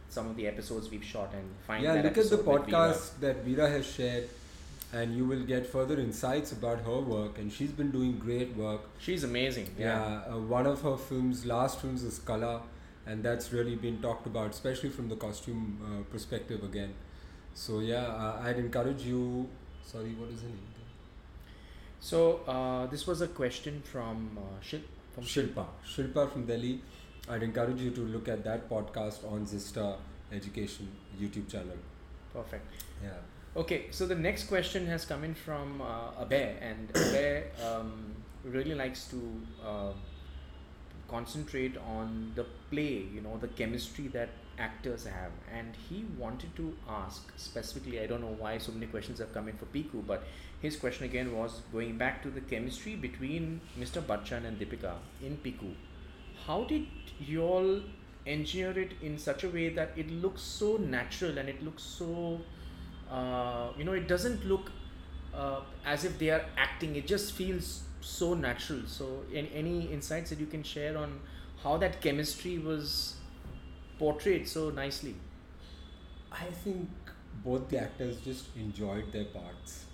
some 0.09 0.27
of 0.31 0.35
the 0.35 0.47
episodes 0.47 0.89
we've 0.89 1.03
shot 1.03 1.29
and 1.33 1.45
find 1.67 1.83
yeah, 1.83 1.93
look 2.07 2.17
at 2.17 2.29
the 2.31 2.37
podcast 2.49 3.19
that 3.21 3.45
Veera 3.45 3.69
has 3.69 3.85
shared, 3.85 4.27
and 4.93 5.15
you 5.15 5.25
will 5.25 5.43
get 5.53 5.67
further 5.67 5.99
insights 5.99 6.51
about 6.51 6.79
her 6.89 6.99
work. 6.99 7.37
And 7.37 7.51
she's 7.53 7.71
been 7.71 7.91
doing 7.91 8.17
great 8.17 8.55
work. 8.55 8.81
She's 8.99 9.23
amazing. 9.23 9.69
Yeah, 9.77 9.85
Yeah. 9.85 10.35
uh, 10.35 10.39
one 10.57 10.65
of 10.65 10.81
her 10.81 10.97
films, 10.97 11.45
last 11.45 11.81
films, 11.81 12.03
is 12.03 12.19
Qala, 12.19 12.61
and 13.05 13.23
that's 13.23 13.51
really 13.53 13.75
been 13.75 14.01
talked 14.01 14.25
about, 14.25 14.49
especially 14.51 14.89
from 14.89 15.09
the 15.09 15.15
costume 15.15 15.63
uh, 15.87 16.03
perspective 16.11 16.63
again. 16.63 16.93
So 17.55 17.79
yeah, 17.79 18.05
uh, 18.05 18.41
I'd 18.43 18.57
encourage 18.59 19.03
you. 19.03 19.47
Sorry, 19.83 20.13
what 20.19 20.29
is 20.29 20.41
her 20.41 20.47
name? 20.49 20.59
So 22.01 22.41
uh, 22.47 22.85
this 22.87 23.07
was 23.07 23.21
a 23.21 23.27
question 23.27 23.81
from 23.81 24.37
uh, 24.37 24.63
Shil- 24.63 24.89
from 25.13 25.23
Shilpa. 25.23 25.65
Shilpa 25.83 26.31
from 26.31 26.45
Delhi. 26.45 26.81
I'd 27.29 27.41
encourage 27.41 27.81
you 27.81 27.91
to 27.91 28.01
look 28.01 28.27
at 28.27 28.43
that 28.43 28.69
podcast 28.69 29.25
on 29.31 29.47
Zista 29.47 29.95
Education 30.31 30.87
YouTube 31.19 31.49
channel. 31.49 31.77
Perfect. 32.33 32.67
Yeah. 33.01 33.09
Okay, 33.55 33.85
so 33.89 34.05
the 34.05 34.15
next 34.15 34.43
question 34.43 34.85
has 34.87 35.05
come 35.05 35.23
in 35.23 35.33
from 35.33 35.81
uh, 35.81 36.23
Abhay, 36.23 36.55
and 36.61 36.93
Abhay 36.93 37.45
um, 37.65 38.13
really 38.43 38.75
likes 38.75 39.07
to 39.07 39.21
uh, 39.65 39.93
concentrate 41.07 41.77
on 41.77 42.33
the 42.35 42.45
play, 42.69 43.05
you 43.13 43.21
know, 43.21 43.37
the 43.37 43.47
chemistry 43.47 44.09
that 44.09 44.29
actors 44.57 45.05
have. 45.05 45.31
And 45.53 45.75
he 45.89 46.05
wanted 46.17 46.55
to 46.55 46.73
ask 46.89 47.31
specifically, 47.37 47.99
I 47.99 48.07
don't 48.07 48.21
know 48.21 48.35
why 48.37 48.57
so 48.57 48.71
many 48.71 48.87
questions 48.87 49.19
have 49.19 49.33
come 49.33 49.47
in 49.47 49.57
for 49.57 49.65
Piku, 49.65 50.05
but 50.05 50.23
his 50.61 50.75
question 50.75 51.05
again 51.05 51.35
was 51.35 51.61
going 51.71 51.97
back 51.97 52.23
to 52.23 52.29
the 52.29 52.41
chemistry 52.41 52.95
between 52.95 53.61
Mr. 53.79 54.01
Bachchan 54.01 54.45
and 54.45 54.59
Deepika 54.59 54.95
in 55.21 55.37
Piku. 55.37 55.73
How 56.45 56.63
did 56.63 56.85
you 57.19 57.41
all 57.43 57.81
engineer 58.25 58.77
it 58.79 58.93
in 59.01 59.17
such 59.17 59.43
a 59.43 59.49
way 59.49 59.69
that 59.69 59.91
it 59.95 60.09
looks 60.09 60.41
so 60.41 60.77
natural 60.77 61.37
and 61.37 61.47
it 61.47 61.63
looks 61.63 61.83
so 61.83 62.41
uh, 63.11 63.69
you 63.77 63.83
know 63.83 63.93
it 63.93 64.07
doesn't 64.07 64.45
look 64.45 64.71
uh, 65.33 65.59
as 65.85 66.05
if 66.05 66.17
they 66.17 66.29
are 66.29 66.45
acting 66.57 66.95
it 66.95 67.05
just 67.05 67.33
feels 67.33 67.83
so 68.01 68.33
natural 68.33 68.81
so 68.87 69.23
any, 69.33 69.51
any 69.53 69.81
insights 69.91 70.29
that 70.29 70.39
you 70.39 70.45
can 70.45 70.63
share 70.63 70.97
on 70.97 71.19
how 71.63 71.77
that 71.77 72.01
chemistry 72.01 72.57
was 72.57 73.15
portrayed 73.99 74.47
so 74.47 74.69
nicely 74.69 75.15
I 76.31 76.45
think 76.51 76.89
both 77.43 77.67
the 77.69 77.79
actors 77.79 78.17
just 78.21 78.55
enjoyed 78.55 79.11
their 79.11 79.25
parts. 79.25 79.85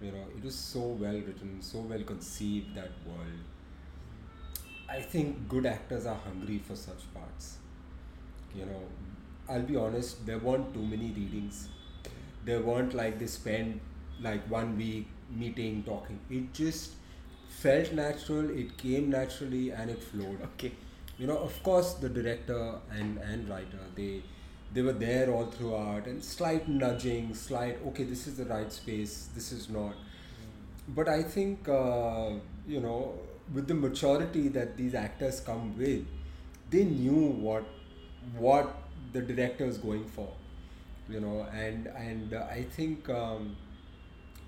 You 0.00 0.12
know, 0.12 0.24
it 0.36 0.42
was 0.44 0.54
so 0.54 0.80
well 0.80 1.14
written, 1.14 1.60
so 1.60 1.80
well 1.80 2.02
conceived 2.02 2.74
that 2.74 2.90
world. 3.06 3.40
I 4.88 5.00
think 5.00 5.48
good 5.48 5.66
actors 5.66 6.06
are 6.06 6.14
hungry 6.16 6.58
for 6.58 6.74
such 6.76 7.02
parts. 7.14 7.58
You 8.54 8.66
know, 8.66 8.82
I'll 9.48 9.62
be 9.62 9.76
honest, 9.76 10.24
there 10.26 10.38
weren't 10.38 10.72
too 10.74 10.82
many 10.82 11.10
readings. 11.12 11.68
There 12.44 12.60
weren't 12.60 12.94
like 12.94 13.18
they 13.18 13.26
spent 13.26 13.80
like 14.20 14.48
one 14.50 14.76
week 14.76 15.08
meeting, 15.30 15.82
talking. 15.84 16.18
It 16.30 16.52
just 16.54 16.92
felt 17.48 17.92
natural, 17.92 18.50
it 18.50 18.76
came 18.78 19.10
naturally, 19.10 19.70
and 19.72 19.90
it 19.90 20.02
flowed 20.02 20.40
okay 20.42 20.72
you 21.18 21.26
know 21.26 21.38
of 21.38 21.62
course 21.62 21.94
the 21.94 22.08
director 22.08 22.74
and 22.90 23.18
and 23.18 23.48
writer 23.48 23.84
they 23.94 24.22
they 24.72 24.82
were 24.82 24.92
there 24.92 25.30
all 25.30 25.46
throughout 25.46 26.06
and 26.06 26.22
slight 26.22 26.68
nudging 26.68 27.34
slight 27.34 27.78
okay 27.86 28.04
this 28.04 28.26
is 28.26 28.36
the 28.36 28.44
right 28.44 28.72
space 28.72 29.28
this 29.34 29.52
is 29.52 29.68
not. 29.70 29.94
But 30.88 31.08
i 31.08 31.22
think 31.22 31.68
uh, 31.68 32.30
you 32.66 32.80
know 32.80 33.14
with 33.52 33.66
the 33.68 33.74
maturity 33.74 34.48
that 34.48 34.76
these 34.76 34.94
actors 34.94 35.40
come 35.40 35.76
with 35.78 36.04
they 36.70 36.84
knew 36.84 37.22
what 37.46 37.64
what 38.36 38.74
the 39.12 39.20
director 39.20 39.64
is 39.64 39.78
going 39.78 40.04
for 40.04 40.28
you 41.08 41.20
know 41.20 41.46
and 41.52 41.86
and 41.86 42.34
uh, 42.34 42.44
i 42.50 42.62
think 42.76 43.08
um, 43.08 43.56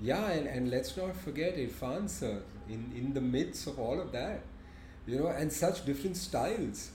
yeah 0.01 0.31
and, 0.31 0.47
and 0.47 0.71
let's 0.71 0.97
not 0.97 1.17
forget 1.17 1.57
Irrfan 1.57 2.09
sir 2.09 2.43
in 2.69 2.93
in 2.97 3.15
the 3.15 3.21
midst 3.21 3.67
of 3.67 3.79
all 3.79 4.01
of 4.01 4.13
that 4.13 4.43
you 5.09 5.19
know, 5.19 5.29
and 5.29 5.53
such 5.59 5.85
different 5.91 6.17
styles. 6.23 6.91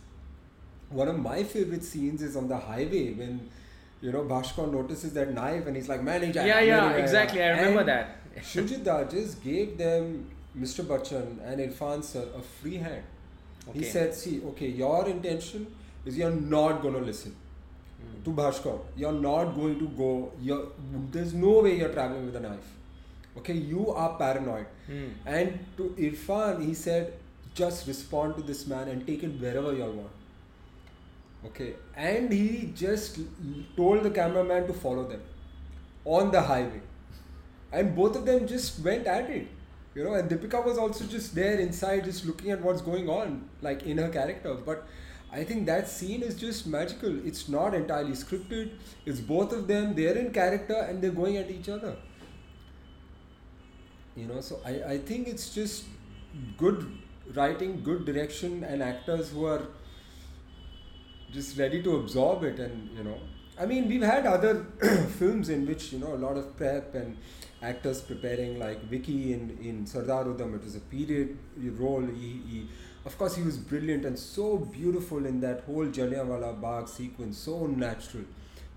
One 1.01 1.08
of 1.13 1.20
my 1.20 1.43
favorite 1.43 1.84
scenes 1.84 2.22
is 2.22 2.36
on 2.41 2.48
the 2.48 2.58
highway 2.58 3.05
when, 3.22 3.50
you 4.01 4.12
know, 4.15 4.24
Bhaskar 4.34 4.72
notices 4.72 5.13
that 5.13 5.34
knife 5.34 5.65
and 5.67 5.75
he's 5.75 5.89
like, 5.93 6.03
manager. 6.03 6.46
yeah 6.46 6.60
yeah 6.72 6.82
manager." 6.82 7.03
exactly 7.03 7.41
i 7.43 7.50
remember 7.50 7.79
And 7.79 7.89
that 7.89 8.20
Shujita 8.51 8.98
just 9.15 9.43
gave 9.43 9.77
them, 9.77 10.25
Mr. 10.65 10.84
Bachchan 10.91 11.39
and 11.51 11.60
Irrfan 11.65 12.03
sir, 12.03 12.25
a 12.41 12.41
free 12.41 12.75
hand. 12.88 13.03
He 13.74 13.84
said, 13.93 14.13
see, 14.13 14.41
okay, 14.51 14.67
your 14.84 15.08
intention 15.08 15.65
is 16.05 16.17
you're 16.17 16.38
not 16.58 16.82
going 16.84 16.93
to 17.01 17.01
listen 17.13 17.36
Mm. 18.03 18.24
to 18.25 18.32
Bhaskar. 18.38 18.79
You're 19.01 19.13
not 19.25 19.51
going 19.58 19.75
to 19.82 19.88
go, 19.98 20.10
you're, 20.41 20.63
there's 21.12 21.34
no 21.34 21.51
way 21.65 21.77
you're 21.82 21.93
traveling 21.98 22.25
with 22.25 22.36
a 22.36 22.41
knife. 22.46 22.72
Okay, 23.38 23.53
you 23.53 23.91
are 23.91 24.10
paranoid. 24.22 24.65
Hmm. 24.88 25.05
And 25.25 25.60
to 25.77 25.84
Irrfan, 26.08 26.65
he 26.65 26.74
said, 26.74 27.13
just 27.53 27.88
respond 27.88 28.36
to 28.38 28.41
this 28.43 28.65
man 28.67 28.88
and 28.88 29.05
take 29.05 29.24
it 29.24 29.39
wherever 29.39 29.74
you 29.74 29.86
want. 29.86 30.10
Okay, 31.45 31.74
and 31.95 32.31
he 32.31 32.72
just 32.74 33.19
told 33.75 34.03
the 34.03 34.10
cameraman 34.10 34.65
to 34.67 34.74
follow 34.74 35.03
them 35.07 35.22
on 36.05 36.31
the 36.31 36.41
highway, 36.41 36.81
and 37.72 37.95
both 37.95 38.15
of 38.15 38.25
them 38.25 38.48
just 38.48 38.79
went 38.79 39.07
at 39.07 39.29
it. 39.29 39.48
You 39.93 40.05
know, 40.05 40.13
and 40.13 40.29
Deepika 40.29 40.63
was 40.65 40.77
also 40.77 41.05
just 41.05 41.36
there 41.36 41.60
inside, 41.60 42.05
just 42.05 42.25
looking 42.25 42.51
at 42.51 42.62
what's 42.62 42.81
going 42.81 43.10
on, 43.10 43.48
like 43.62 43.83
in 43.83 43.98
her 43.98 44.10
character. 44.10 44.55
But 44.55 44.88
I 45.31 45.43
think 45.43 45.65
that 45.67 45.88
scene 45.89 46.24
is 46.24 46.36
just 46.36 46.65
magical. 46.65 47.19
It's 47.27 47.48
not 47.50 47.75
entirely 47.75 48.13
scripted. 48.13 48.72
It's 49.05 49.19
both 49.19 49.51
of 49.53 49.67
them. 49.67 49.93
They're 49.93 50.17
in 50.17 50.31
character 50.31 50.75
and 50.75 51.01
they're 51.01 51.12
going 51.12 51.38
at 51.38 51.51
each 51.51 51.69
other 51.69 51.95
you 54.15 54.27
know 54.27 54.41
so 54.41 54.60
I, 54.65 54.93
I 54.93 54.98
think 54.98 55.27
it's 55.27 55.53
just 55.53 55.86
good 56.57 56.86
writing 57.36 57.82
good 57.84 58.06
direction 58.06 58.63
and 58.63 58.84
actors 58.84 59.32
who 59.32 59.46
are 59.46 59.63
just 61.32 61.58
ready 61.58 61.82
to 61.82 61.96
absorb 61.98 62.44
it 62.44 62.60
and 62.60 62.89
you 62.98 63.03
know. 63.03 63.18
I 63.60 63.65
mean 63.65 63.88
we've 63.88 64.01
had 64.01 64.25
other 64.25 64.65
films 65.20 65.50
in 65.50 65.65
which 65.65 65.94
you 65.94 66.00
know 66.00 66.13
a 66.13 66.22
lot 66.25 66.38
of 66.38 66.56
prep 66.58 66.96
and 66.96 67.18
actors 67.62 68.01
preparing 68.01 68.60
like 68.60 68.84
vicky 68.84 69.34
in 69.34 69.58
in 69.62 69.86
Sardar 69.86 70.25
Udham 70.25 70.56
it 70.56 70.63
was 70.63 70.75
a 70.75 70.80
period 70.80 71.38
role 71.80 72.01
he, 72.01 72.42
he 72.50 72.68
of 73.06 73.18
course 73.18 73.36
he 73.36 73.44
was 73.44 73.58
brilliant 73.58 74.06
and 74.06 74.18
so 74.18 74.58
beautiful 74.58 75.25
in 75.25 75.39
that 75.42 75.62
whole 75.65 75.86
Jallianwala 75.86 76.60
Bagh 76.62 76.88
sequence 76.88 77.38
so 77.38 77.68
natural 77.68 78.25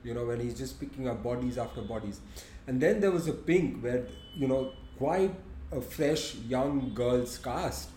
you 0.07 0.15
know 0.15 0.25
when 0.27 0.41
he's 0.41 0.57
just 0.57 0.79
picking 0.81 1.09
up 1.09 1.23
bodies 1.23 1.59
after 1.59 1.83
bodies. 1.83 2.21
And 2.69 2.81
then 2.81 3.01
there 3.01 3.11
was 3.11 3.29
a 3.29 3.33
pink 3.33 3.83
where 3.83 4.07
you 4.35 4.49
know 4.49 4.73
quite 4.99 5.35
a 5.73 5.81
fresh 5.81 6.35
young 6.37 6.93
girl's 6.95 7.39
cast 7.39 7.91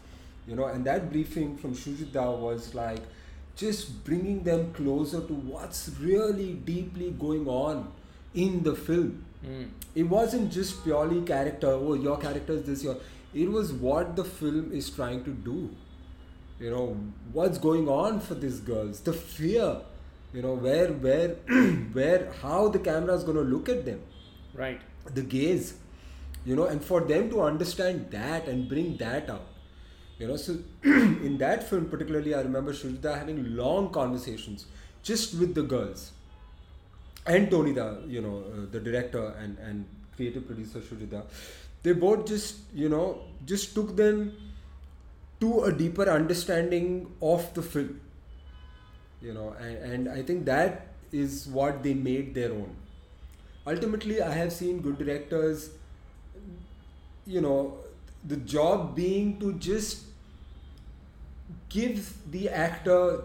you 0.50 0.56
know 0.56 0.66
and 0.66 0.86
that 0.86 1.10
briefing 1.12 1.56
from 1.58 1.76
shujita 1.76 2.26
was 2.44 2.74
like 2.74 3.02
just 3.56 4.04
bringing 4.04 4.44
them 4.44 4.72
closer 4.74 5.22
to 5.30 5.34
what's 5.54 5.90
really 6.00 6.54
deeply 6.70 7.12
going 7.12 7.48
on 7.48 7.92
in 8.34 8.64
the 8.64 8.74
film. 8.76 9.26
Hmm. 9.44 9.66
it 9.96 10.04
wasn't 10.04 10.52
just 10.52 10.84
purely 10.84 11.22
character 11.28 11.70
oh 11.72 11.94
your 12.06 12.18
character 12.24 12.54
is 12.54 12.64
this 12.70 12.84
your 12.84 12.96
it 13.34 13.52
was 13.58 13.72
what 13.84 14.16
the 14.16 14.26
film 14.26 14.74
is 14.80 14.90
trying 14.90 15.24
to 15.24 15.36
do. 15.52 15.70
You 16.60 16.72
know 16.72 16.88
what's 17.32 17.58
going 17.58 17.88
on 17.88 18.20
for 18.20 18.36
these 18.36 18.60
girls 18.72 19.00
the 19.02 19.14
fear 19.14 19.68
you 20.34 20.42
know 20.42 20.56
where 20.56 20.90
where 21.06 21.30
where 22.00 22.34
how 22.42 22.68
the 22.70 22.80
camera 22.90 23.16
is 23.22 23.24
going 23.24 23.38
to 23.38 23.48
look 23.54 23.70
at 23.70 23.86
them. 23.86 24.02
Right. 24.54 24.82
The 25.20 25.22
gaze 25.22 25.76
you 26.46 26.58
know 26.58 26.66
and 26.66 26.84
for 26.92 27.02
them 27.14 27.30
to 27.30 27.42
understand 27.42 28.12
that 28.18 28.48
and 28.48 28.68
bring 28.68 28.98
that 28.98 29.30
out 29.38 29.48
you 30.20 30.28
know 30.28 30.36
so 30.36 30.58
in 30.84 31.38
that 31.38 31.68
film 31.70 31.86
particularly 31.94 32.34
i 32.36 32.42
remember 32.42 32.74
shujita 32.74 33.18
having 33.18 33.40
long 33.56 33.90
conversations 33.90 34.66
just 35.02 35.34
with 35.40 35.56
the 35.56 35.64
girls. 35.64 36.12
And 37.26 37.50
tony 37.52 37.72
the 37.74 38.02
you 38.08 38.22
know 38.22 38.44
uh, 38.52 38.66
the 38.72 38.80
director 38.80 39.24
and 39.42 39.58
and 39.60 39.86
creative 40.16 40.46
producer 40.48 40.80
shujita 40.80 41.24
they 41.84 41.94
both 41.94 42.26
just 42.28 42.58
you 42.74 42.90
know 42.90 43.22
just 43.46 43.74
took 43.76 43.96
them 43.96 44.34
to 45.40 45.64
a 45.64 45.72
deeper 45.72 46.10
understanding 46.10 47.12
of 47.22 47.54
the 47.54 47.62
film. 47.62 48.02
You 49.22 49.34
know 49.34 49.56
and, 49.60 49.78
and 49.92 50.10
i 50.10 50.22
think 50.22 50.46
that 50.46 50.88
is 51.12 51.48
what 51.48 51.84
they 51.84 51.94
made 51.94 52.34
their 52.34 52.52
own. 52.52 52.76
Ultimately 53.68 54.22
i 54.22 54.32
have 54.32 54.52
seen 54.52 54.82
good 54.82 54.98
directors 54.98 55.70
you 57.26 57.42
know 57.42 57.78
the 58.26 58.38
job 58.38 58.96
being 58.96 59.40
to 59.40 59.54
just 59.54 60.09
give 61.70 62.14
the 62.32 62.50
actor 62.50 63.24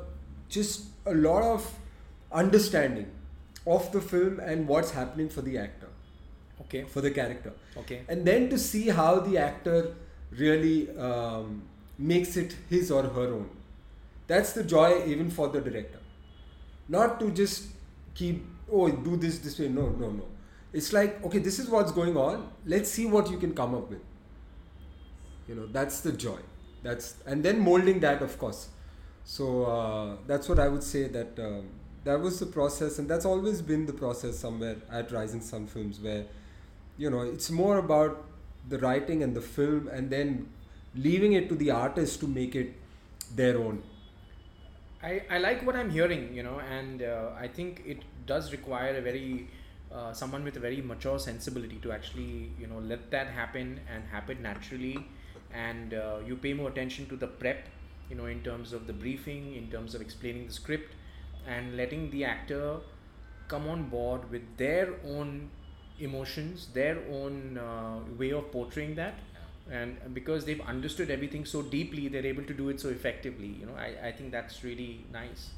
just 0.49 0.87
a 1.07 1.15
lot 1.15 1.43
of 1.43 1.71
understanding 2.33 3.11
of 3.67 3.91
the 3.93 4.01
film 4.01 4.41
and 4.41 4.69
what's 4.69 4.91
happening 4.91 5.29
for 5.29 5.43
the 5.43 5.59
actor. 5.59 5.89
Okay. 6.61 6.85
for 6.85 7.01
the 7.01 7.11
character. 7.11 7.53
Okay. 7.77 8.03
and 8.09 8.25
then 8.25 8.49
to 8.49 8.59
see 8.59 8.89
how 8.89 9.21
the 9.21 9.37
actor 9.39 9.95
really 10.31 10.97
um, 10.97 11.63
makes 11.99 12.37
it 12.37 12.57
his 12.71 12.91
or 12.91 13.03
her 13.03 13.35
own. 13.35 13.51
That's 14.27 14.53
the 14.53 14.65
joy 14.65 15.05
even 15.07 15.31
for 15.31 15.49
the 15.49 15.61
director. 15.61 15.99
Not 16.89 17.21
to 17.21 17.31
just 17.31 17.65
keep 18.15 18.47
oh 18.71 18.89
do 18.89 19.17
this 19.17 19.39
this 19.39 19.59
way. 19.59 19.69
No 19.69 19.89
no 19.89 20.11
no. 20.11 20.25
It's 20.73 20.93
like 20.93 21.23
okay 21.25 21.39
this 21.39 21.59
is 21.59 21.69
what's 21.69 21.93
going 21.93 22.17
on. 22.17 22.49
Let's 22.65 22.91
see 22.91 23.07
what 23.07 23.31
you 23.31 23.39
can 23.39 23.55
come 23.55 23.75
up 23.75 23.91
with. 23.91 24.03
You 25.49 25.57
know 25.57 25.67
that's 25.67 26.01
the 26.01 26.13
joy 26.13 26.39
that's 26.85 27.17
and 27.27 27.43
then 27.43 27.59
molding 27.61 27.99
that 28.01 28.23
of 28.23 28.39
course. 28.39 28.69
So 29.25 29.65
uh, 29.65 30.17
that's 30.27 30.49
what 30.51 30.59
i 30.59 30.69
would 30.69 30.83
say 30.83 31.05
that 31.09 31.39
um, 31.39 31.69
that 32.05 32.21
was 32.21 32.39
the 32.39 32.47
process 32.47 32.99
and 32.99 33.09
that's 33.09 33.25
always 33.25 33.63
been 33.63 33.87
the 33.87 33.93
process 33.93 34.39
somewhere 34.39 34.77
at 34.93 35.11
rising 35.11 35.41
sun 35.41 35.67
films 35.67 35.99
where 35.99 36.27
you 36.99 37.11
know 37.11 37.23
it's 37.23 37.51
more 37.51 37.79
about 37.79 38.27
the 38.69 38.79
writing 38.79 39.23
and 39.23 39.35
the 39.35 39.41
film 39.41 39.89
and 39.89 40.11
then 40.11 40.47
leaving 40.95 41.33
it 41.33 41.49
to 41.49 41.55
the 41.55 41.71
artist 41.71 42.21
to 42.21 42.27
make 42.27 42.55
it 42.55 42.75
their 43.35 43.59
own. 43.59 43.83
I, 45.03 45.23
I 45.31 45.39
like 45.39 45.67
what 45.67 45.77
I'm 45.77 45.91
hearing, 45.91 46.33
you 46.35 46.43
know, 46.43 46.61
and 46.61 47.03
uh, 47.03 47.31
I 47.39 47.49
think 47.49 47.83
it 47.85 47.99
does 48.27 48.53
require 48.53 48.97
a 48.97 49.03
very 49.03 49.49
uh, 49.93 50.13
someone 50.13 50.45
with 50.45 50.57
a 50.57 50.61
very 50.61 50.81
mature 50.81 51.19
sensibility 51.19 51.77
to 51.83 51.93
actually, 51.93 52.51
you 52.59 52.67
know, 52.67 52.79
let 52.79 53.11
that 53.11 53.29
happen 53.29 53.81
and 53.93 54.05
happen 54.11 54.43
naturally, 54.43 55.07
and 55.55 55.95
uh, 55.95 56.19
you 56.27 56.37
pay 56.37 56.53
more 56.53 56.69
attention 56.69 57.07
to 57.09 57.17
the 57.17 57.27
prep, 57.27 57.69
you 58.11 58.17
know, 58.17 58.27
in 58.27 58.43
terms 58.43 58.73
of 58.73 58.87
the 58.87 58.93
briefing, 58.93 59.55
in 59.55 59.71
terms 59.71 59.95
of 59.95 60.01
explaining 60.01 60.47
the 60.47 60.53
script, 60.53 60.95
and 61.47 61.77
letting 61.77 62.11
the 62.11 62.25
actor 62.25 62.77
come 63.49 63.69
on 63.69 63.85
board 63.89 64.31
with 64.31 64.43
their 64.57 64.95
own 65.07 65.51
emotions, 65.99 66.69
their 66.75 66.99
own 67.11 67.59
uh, 67.59 67.99
way 68.19 68.31
of 68.33 68.51
portraying 68.51 68.95
that. 68.97 69.15
And 69.71 69.97
because 70.13 70.45
they've 70.45 70.61
understood 70.61 71.11
everything 71.11 71.47
so 71.47 71.63
deeply 71.63 72.09
they're 72.09 72.27
able 72.27 72.45
to 72.45 72.53
do 72.53 72.69
it 72.69 72.79
so 72.81 72.91
effectively 72.91 73.47
you 73.47 73.65
know 73.65 73.73
i, 73.79 74.09
I 74.09 74.13
think 74.13 74.31
that's 74.31 74.63
really 74.63 75.07
nice. 75.11 75.53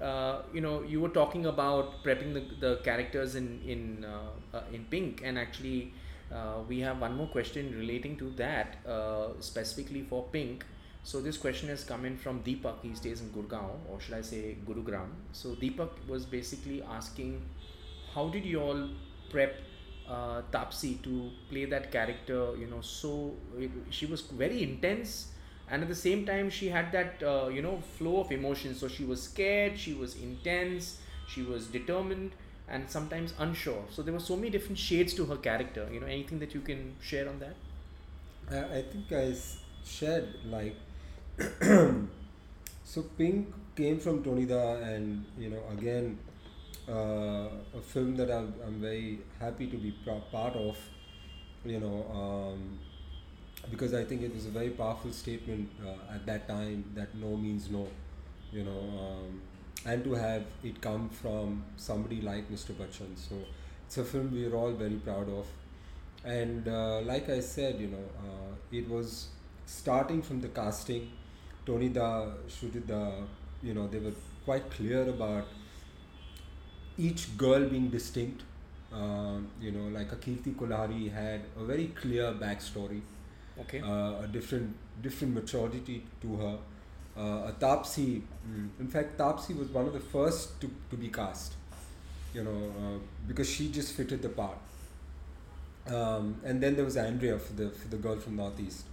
Uh, 0.00 0.42
you 0.52 0.62
know 0.62 0.82
you 0.82 0.98
were 1.00 1.10
talking 1.10 1.44
about 1.46 2.02
prepping 2.02 2.32
the, 2.32 2.42
the 2.60 2.76
characters 2.82 3.34
in 3.34 3.60
in 3.66 4.04
uh, 4.04 4.56
uh, 4.56 4.62
in 4.72 4.84
pink 4.86 5.20
and 5.22 5.38
actually 5.38 5.92
uh, 6.32 6.60
we 6.68 6.80
have 6.80 7.00
one 7.00 7.16
more 7.16 7.26
question 7.28 7.74
relating 7.76 8.16
to 8.16 8.30
that 8.30 8.76
uh, 8.86 9.28
specifically 9.40 10.02
for 10.02 10.24
pink 10.32 10.64
so 11.02 11.20
this 11.20 11.36
question 11.36 11.68
has 11.68 11.82
come 11.84 12.04
in 12.04 12.16
from 12.16 12.42
deepak 12.42 12.82
he 12.82 12.94
stays 12.94 13.20
in 13.20 13.30
gurgaon 13.30 13.78
or 13.90 14.00
should 14.00 14.14
i 14.14 14.20
say 14.20 14.56
gurugram 14.68 15.10
so 15.32 15.50
deepak 15.62 15.90
was 16.08 16.26
basically 16.26 16.82
asking 16.82 17.40
how 18.14 18.28
did 18.28 18.44
you 18.44 18.60
all 18.60 18.88
prep 19.30 19.56
uh, 20.10 20.42
Taapsee 20.52 21.00
to 21.02 21.30
play 21.48 21.64
that 21.66 21.90
character. 21.92 22.56
You 22.58 22.66
know, 22.66 22.80
so 22.80 23.36
it, 23.58 23.70
she 23.90 24.06
was 24.06 24.22
very 24.22 24.62
intense, 24.62 25.28
and 25.70 25.82
at 25.82 25.88
the 25.88 25.94
same 25.94 26.26
time, 26.26 26.50
she 26.50 26.68
had 26.68 26.92
that 26.92 27.22
uh, 27.22 27.48
you 27.48 27.62
know 27.62 27.80
flow 27.98 28.20
of 28.20 28.32
emotions. 28.32 28.80
So 28.80 28.88
she 28.88 29.04
was 29.04 29.22
scared, 29.22 29.78
she 29.78 29.94
was 29.94 30.16
intense, 30.16 30.98
she 31.28 31.42
was 31.42 31.66
determined, 31.66 32.32
and 32.70 32.88
sometimes 32.88 33.34
unsure. 33.38 33.84
So 33.90 34.02
there 34.02 34.14
were 34.14 34.20
so 34.20 34.36
many 34.36 34.50
different 34.50 34.78
shades 34.78 35.14
to 35.14 35.26
her 35.26 35.36
character. 35.36 35.88
You 35.92 36.00
know, 36.00 36.06
anything 36.06 36.38
that 36.38 36.54
you 36.54 36.60
can 36.60 36.94
share 37.00 37.28
on 37.28 37.40
that? 37.40 37.54
I, 38.50 38.82
think 38.82 39.12
I 39.12 39.34
shared 39.84 40.28
like 40.46 40.74
so 42.84 43.02
Pink 43.16 43.52
came 43.76 44.00
from 44.00 44.24
Tonida 44.24 44.82
and 44.82 45.24
you 45.38 45.50
know 45.50 45.62
again 45.72 46.18
uh, 46.88 47.48
a 47.78 47.80
film 47.80 48.16
that 48.16 48.30
I'm, 48.30 48.52
I'm 48.66 48.80
very 48.80 49.20
happy 49.38 49.68
to 49.68 49.76
be 49.76 49.94
part 50.32 50.54
of 50.54 50.76
you 51.64 51.78
know 51.78 52.06
um, 52.12 52.78
because 53.70 53.94
I 53.94 54.04
think 54.04 54.22
it 54.22 54.34
was 54.34 54.46
a 54.46 54.50
very 54.50 54.70
powerful 54.70 55.12
statement 55.12 55.70
uh, 55.84 56.14
at 56.14 56.26
that 56.26 56.48
time 56.48 56.84
that 56.96 57.14
no 57.14 57.36
means 57.36 57.70
no 57.70 57.86
you 58.52 58.64
know 58.64 58.80
um, 58.98 59.40
and 59.86 60.04
to 60.04 60.12
have 60.14 60.44
it 60.62 60.80
come 60.80 61.08
from 61.08 61.64
somebody 61.76 62.20
like 62.20 62.50
Mr. 62.50 62.72
Bachchan 62.80 63.16
so 63.16 63.36
it's 63.86 63.98
a 63.98 64.04
film 64.04 64.30
we're 64.32 64.54
all 64.54 64.72
very 64.72 64.96
proud 65.08 65.28
of 65.28 65.46
and 66.24 66.68
uh, 66.68 67.00
like 67.02 67.28
I 67.30 67.40
said, 67.40 67.80
you 67.80 67.88
know, 67.88 68.04
uh, 68.18 68.54
it 68.72 68.88
was 68.88 69.28
starting 69.66 70.22
from 70.22 70.40
the 70.40 70.48
casting. 70.48 71.10
Tony 71.66 71.88
Da, 71.90 72.26
Shudida, 72.48 73.24
you 73.62 73.74
know, 73.74 73.86
they 73.88 73.98
were 74.00 74.12
quite 74.44 74.70
clear 74.70 75.08
about 75.08 75.46
each 76.98 77.36
girl 77.36 77.64
being 77.68 77.88
distinct. 77.90 78.42
Um, 78.92 79.48
you 79.60 79.70
know, 79.70 79.86
like 79.96 80.10
a 80.12 80.16
Kirti 80.16 80.54
Kulhari 80.54 81.12
had 81.12 81.42
a 81.56 81.64
very 81.64 81.86
clear 81.88 82.32
backstory, 82.32 83.00
Okay. 83.60 83.80
uh, 83.80 84.22
a 84.24 84.28
different 84.32 84.74
different 85.00 85.34
maturity 85.34 86.04
to 86.22 86.36
her. 86.36 86.58
Uh, 87.20 87.50
a 87.50 87.54
Taapsee, 87.60 88.22
mm, 88.50 88.68
in 88.80 88.88
fact, 88.88 89.18
Taapsee 89.18 89.56
was 89.58 89.68
one 89.68 89.86
of 89.86 89.92
the 89.92 90.00
first 90.00 90.60
to, 90.60 90.70
to 90.90 90.96
be 90.96 91.08
cast. 91.08 91.54
You 92.34 92.44
know, 92.44 92.72
uh, 92.78 92.98
because 93.28 93.50
she 93.50 93.70
just 93.70 93.92
fitted 93.94 94.22
the 94.22 94.28
part 94.28 94.58
um, 95.86 96.36
and 96.44 96.62
then 96.62 96.76
there 96.76 96.84
was 96.84 96.96
Andrea 96.96 97.38
for 97.38 97.52
the 97.54 97.70
for 97.70 97.88
the 97.88 97.96
girl 97.96 98.16
from 98.18 98.36
Northeast, 98.36 98.84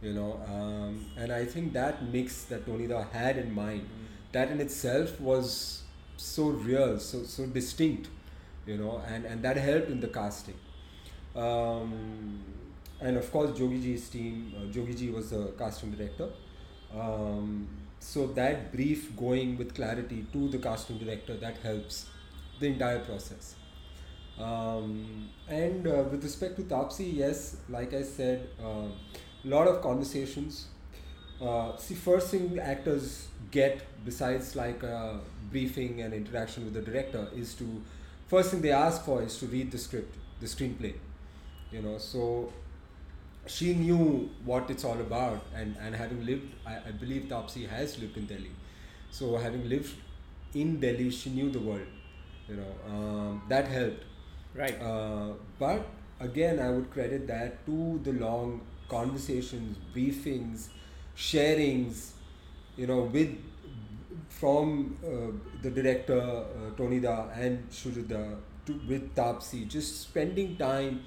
you 0.00 0.12
know, 0.12 0.40
um, 0.48 1.06
and 1.16 1.32
I 1.32 1.44
think 1.44 1.72
that 1.74 2.02
mix 2.04 2.44
that 2.44 2.66
Tonida 2.66 3.10
had 3.10 3.36
in 3.38 3.54
mind, 3.54 3.86
that 4.32 4.50
in 4.50 4.60
itself 4.60 5.20
was 5.20 5.82
so 6.16 6.48
real, 6.48 6.98
so 7.00 7.24
so 7.24 7.46
distinct, 7.46 8.08
you 8.66 8.76
know, 8.78 9.02
and 9.06 9.24
and 9.24 9.42
that 9.42 9.56
helped 9.56 9.88
in 9.88 10.00
the 10.00 10.08
casting. 10.08 10.58
Um, 11.34 12.40
and 13.00 13.16
of 13.16 13.30
course, 13.32 13.50
Jogi 13.58 13.82
Ji's 13.82 14.08
team, 14.08 14.52
uh, 14.56 14.72
Jogi 14.72 14.96
Ji 14.96 15.10
was 15.10 15.30
the 15.30 15.52
casting 15.58 15.90
director. 15.90 16.28
Um, 16.98 17.68
so 18.00 18.26
that 18.28 18.72
brief 18.72 19.16
going 19.16 19.56
with 19.56 19.74
clarity 19.74 20.26
to 20.32 20.48
the 20.48 20.58
casting 20.58 20.98
director 20.98 21.36
that 21.36 21.58
helps 21.58 22.06
the 22.60 22.66
entire 22.66 22.98
process. 22.98 23.54
Um, 24.38 25.28
and 25.48 25.86
uh, 25.86 26.04
with 26.10 26.22
respect 26.22 26.56
to 26.56 26.62
Taapsee, 26.62 27.14
yes, 27.14 27.56
like 27.68 27.94
I 27.94 28.02
said, 28.02 28.48
a 28.60 28.88
lot 29.44 29.68
of 29.68 29.82
conversations. 29.82 30.66
Uh, 31.40 31.76
see, 31.76 31.94
first 31.94 32.30
thing 32.30 32.58
actors 32.58 33.28
get 33.50 33.82
besides 34.04 34.56
like 34.56 34.82
a 34.82 35.20
briefing 35.50 36.00
and 36.00 36.14
interaction 36.14 36.64
with 36.64 36.74
the 36.74 36.82
director 36.82 37.28
is 37.34 37.54
to, 37.54 37.82
first 38.28 38.50
thing 38.50 38.62
they 38.62 38.72
ask 38.72 39.04
for 39.04 39.22
is 39.22 39.36
to 39.38 39.46
read 39.46 39.70
the 39.70 39.78
script, 39.78 40.16
the 40.40 40.46
screenplay. 40.46 40.94
You 41.70 41.82
know, 41.82 41.98
so 41.98 42.52
she 43.46 43.74
knew 43.74 44.30
what 44.44 44.70
it's 44.70 44.84
all 44.84 45.00
about, 45.00 45.42
and, 45.54 45.76
and 45.80 45.94
having 45.94 46.24
lived, 46.24 46.54
I, 46.66 46.76
I 46.88 46.90
believe 46.92 47.24
Taapsee 47.28 47.68
has 47.68 47.98
lived 47.98 48.16
in 48.16 48.26
Delhi. 48.26 48.52
So 49.10 49.36
having 49.36 49.68
lived 49.68 49.94
in 50.54 50.80
Delhi, 50.80 51.10
she 51.10 51.30
knew 51.30 51.50
the 51.50 51.58
world. 51.60 51.86
You 52.48 52.56
know, 52.56 52.74
um, 52.88 53.42
that 53.48 53.68
helped. 53.68 54.04
Right. 54.54 54.80
Uh, 54.80 55.34
but 55.58 55.86
again, 56.20 56.58
I 56.60 56.70
would 56.70 56.90
credit 56.90 57.26
that 57.28 57.64
to 57.66 58.00
the 58.04 58.12
long 58.12 58.60
conversations, 58.88 59.76
briefings, 59.94 60.68
sharings, 61.16 62.10
you 62.76 62.86
know, 62.86 63.02
with 63.02 63.36
from 64.28 64.96
uh, 65.04 65.32
the 65.62 65.70
director 65.70 66.18
uh, 66.20 66.70
Tonida 66.76 67.36
and 67.38 67.68
Shurida 67.70 68.36
to 68.66 68.80
with 68.88 69.14
Taapsee, 69.14 69.68
just 69.68 70.02
spending 70.02 70.56
time 70.56 71.02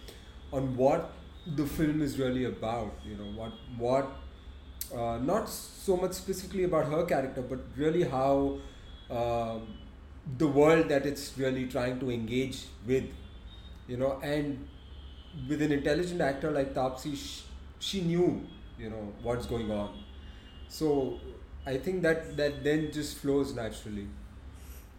on 0.52 0.76
what 0.76 1.12
the 1.46 1.66
film 1.66 2.02
is 2.02 2.18
really 2.20 2.46
about. 2.46 2.94
You 3.06 3.18
know, 3.18 3.32
what 3.40 3.52
what 3.78 4.12
uh, 4.96 5.18
not 5.18 5.50
so 5.50 5.98
much 5.98 6.14
specifically 6.14 6.64
about 6.64 6.86
her 6.88 7.06
character, 7.06 7.42
but 7.42 7.60
really 7.78 8.04
how 8.04 8.58
um 9.10 9.68
the 10.38 10.48
world 10.48 10.90
that 10.90 11.06
it's 11.06 11.38
really 11.38 11.68
trying 11.68 12.00
to 12.00 12.10
engage 12.12 12.66
with 12.88 13.04
you 13.88 13.98
know 13.98 14.20
and 14.24 14.68
with 15.50 15.62
an 15.62 15.72
intelligent 15.72 16.22
actor 16.22 16.52
like 16.52 16.74
Taapsee 16.74 17.16
she, 17.16 17.44
she 17.80 18.02
knew 18.02 18.42
you 18.80 18.90
know 18.90 19.14
what's 19.22 19.46
going 19.46 19.72
on 19.72 20.04
so 20.68 21.20
I 21.66 21.78
think 21.78 22.02
that 22.04 22.38
that 22.38 22.64
then 22.64 22.92
just 22.92 23.18
flows 23.18 23.54
naturally 23.54 24.08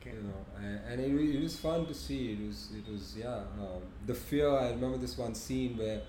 you 0.04 0.12
know 0.22 0.44
and, 0.58 0.80
and 0.88 1.00
it, 1.00 1.36
it 1.36 1.42
was 1.42 1.58
fun 1.58 1.86
to 1.86 1.94
see 1.94 2.32
it 2.32 2.46
was 2.46 2.68
it 2.76 2.90
was 2.90 3.16
yeah 3.16 3.40
um, 3.60 3.82
the 4.06 4.14
fear 4.14 4.48
I 4.50 4.70
remember 4.70 4.98
this 4.98 5.18
one 5.18 5.34
scene 5.34 5.76
where 5.76 6.00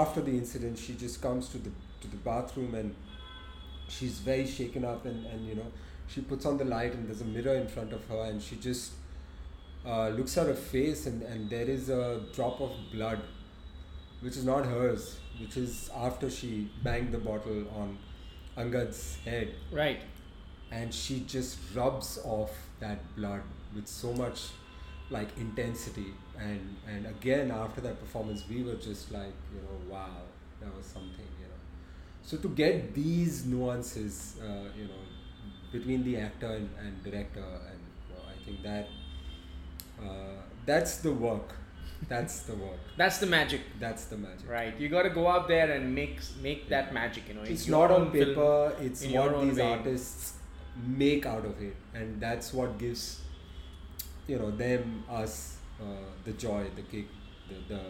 after 0.00 0.20
the 0.20 0.30
incident 0.32 0.78
she 0.78 0.94
just 0.94 1.20
comes 1.22 1.48
to 1.48 1.58
the 1.58 1.70
to 2.00 2.08
the 2.08 2.16
bathroom 2.28 2.74
and 2.74 2.94
she's 3.88 4.18
very 4.20 4.46
shaken 4.46 4.84
up 4.84 5.04
and 5.06 5.26
and 5.26 5.46
you 5.48 5.54
know 5.54 5.66
she 6.08 6.20
puts 6.20 6.46
on 6.46 6.56
the 6.58 6.64
light 6.64 6.92
and 6.94 7.06
there's 7.08 7.20
a 7.20 7.30
mirror 7.36 7.54
in 7.56 7.68
front 7.68 7.92
of 7.92 8.04
her 8.06 8.22
and 8.30 8.42
she 8.42 8.56
just 8.56 8.92
uh, 9.86 10.08
looks 10.10 10.36
at 10.38 10.46
her 10.46 10.54
face 10.54 11.06
and, 11.06 11.22
and 11.22 11.50
there 11.50 11.68
is 11.68 11.88
a 11.88 12.20
drop 12.34 12.60
of 12.60 12.70
blood 12.92 13.20
which 14.20 14.36
is 14.36 14.44
not 14.44 14.64
hers 14.64 15.16
which 15.40 15.56
is 15.56 15.90
after 15.96 16.30
she 16.30 16.70
banged 16.84 17.12
the 17.12 17.18
bottle 17.18 17.64
on 17.76 17.98
Angad's 18.56 19.16
head 19.24 19.54
Right. 19.72 20.00
and 20.70 20.92
she 20.94 21.20
just 21.20 21.58
rubs 21.74 22.18
off 22.24 22.50
that 22.80 23.00
blood 23.16 23.42
with 23.74 23.88
so 23.88 24.12
much 24.12 24.42
like 25.12 25.36
intensity. 25.36 26.12
And 26.38 26.76
and 26.88 27.06
again 27.06 27.50
after 27.50 27.80
that 27.82 28.00
performance 28.00 28.42
we 28.48 28.62
were 28.64 28.74
just 28.74 29.12
like 29.12 29.36
you 29.54 29.60
know 29.60 29.76
wow 29.94 30.22
that 30.60 30.74
was 30.76 30.86
something 30.86 31.30
you 31.40 31.48
know. 31.50 31.60
So 32.22 32.36
to 32.38 32.48
get 32.48 32.94
these 32.94 33.44
nuances 33.44 34.36
uh, 34.42 34.68
you 34.76 34.86
know 34.90 35.02
between 35.70 36.02
the 36.04 36.16
actor 36.16 36.52
and, 36.58 36.68
and 36.80 37.02
director 37.04 37.50
and 37.70 37.80
you 38.08 38.14
know, 38.14 38.22
i 38.28 38.36
think 38.44 38.62
that 38.62 38.88
uh, 40.02 40.42
that's 40.66 40.96
the 40.98 41.12
work. 41.12 41.54
That's 42.08 42.40
the 42.42 42.54
work. 42.54 42.80
That's 42.96 43.18
the 43.18 43.26
magic, 43.26 43.60
that's 43.78 44.06
the 44.06 44.16
magic. 44.16 44.48
Right? 44.48 44.78
You 44.78 44.88
got 44.88 45.02
to 45.02 45.10
go 45.10 45.28
out 45.28 45.48
there 45.48 45.70
and 45.70 45.94
make 45.94 46.18
make 46.42 46.68
that 46.68 46.92
magic. 46.92 47.28
You 47.28 47.34
know, 47.34 47.42
it's 47.42 47.68
not 47.68 47.90
on 47.90 48.10
paper. 48.10 48.74
It's 48.80 49.04
what 49.06 49.40
these 49.42 49.58
way. 49.58 49.72
artists 49.72 50.34
make 50.86 51.26
out 51.26 51.44
of 51.44 51.60
it. 51.62 51.76
And 51.94 52.20
that's 52.20 52.52
what 52.52 52.78
gives 52.78 53.20
you 54.26 54.38
know 54.38 54.50
them 54.50 55.04
us 55.10 55.56
uh, 55.80 55.84
the 56.24 56.32
joy 56.32 56.64
the 56.76 56.82
kick 56.82 57.06
the, 57.48 57.74
the 57.74 57.80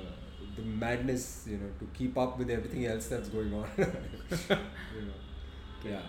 the 0.56 0.62
madness 0.62 1.46
you 1.48 1.56
know 1.56 1.70
to 1.78 1.86
keep 1.94 2.16
up 2.18 2.38
with 2.38 2.50
everything 2.50 2.86
else 2.86 3.08
that's 3.08 3.28
going 3.28 3.52
on 3.54 3.66
you 3.78 5.02
know 5.08 5.20
yeah 5.84 6.00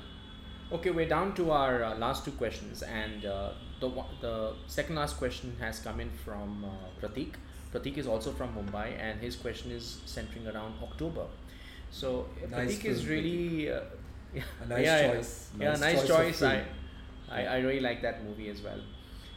Okay, 0.74 0.90
we're 0.90 1.08
down 1.08 1.36
to 1.36 1.52
our 1.52 1.84
uh, 1.84 1.96
last 1.98 2.26
two 2.26 2.32
questions, 2.32 2.82
and 2.82 3.26
uh, 3.26 3.52
the 3.80 3.92
the 4.22 4.54
second 4.66 4.96
last 4.96 5.18
question 5.18 5.56
has 5.60 5.80
come 5.80 6.00
in 6.00 6.10
from 6.26 6.66
uh, 6.66 6.70
Pratik. 7.00 7.36
Pratik 7.72 7.98
is 8.00 8.08
also 8.08 8.32
from 8.32 8.56
Mumbai, 8.56 8.98
and 9.00 9.20
his 9.20 9.36
question 9.36 9.70
is 9.70 10.00
centering 10.06 10.48
around 10.48 10.74
October. 10.82 11.26
So 11.92 12.26
uh, 12.44 12.48
Nice 12.48 12.80
Pratik 12.80 12.86
is 12.86 13.08
really 13.08 13.72
uh, 13.72 13.82
a 14.64 14.68
nice 14.68 14.86
yeah, 14.86 15.02
yeah. 15.02 15.14
choice 15.14 15.50
yeah, 15.60 15.76
nice 15.76 16.02
of 16.02 16.08
choice. 16.08 16.42
I. 16.42 16.64
I 17.30 17.46
I 17.46 17.58
really 17.60 17.80
like 17.80 18.02
that 18.02 18.24
movie 18.24 18.50
as 18.50 18.62
well. 18.62 18.82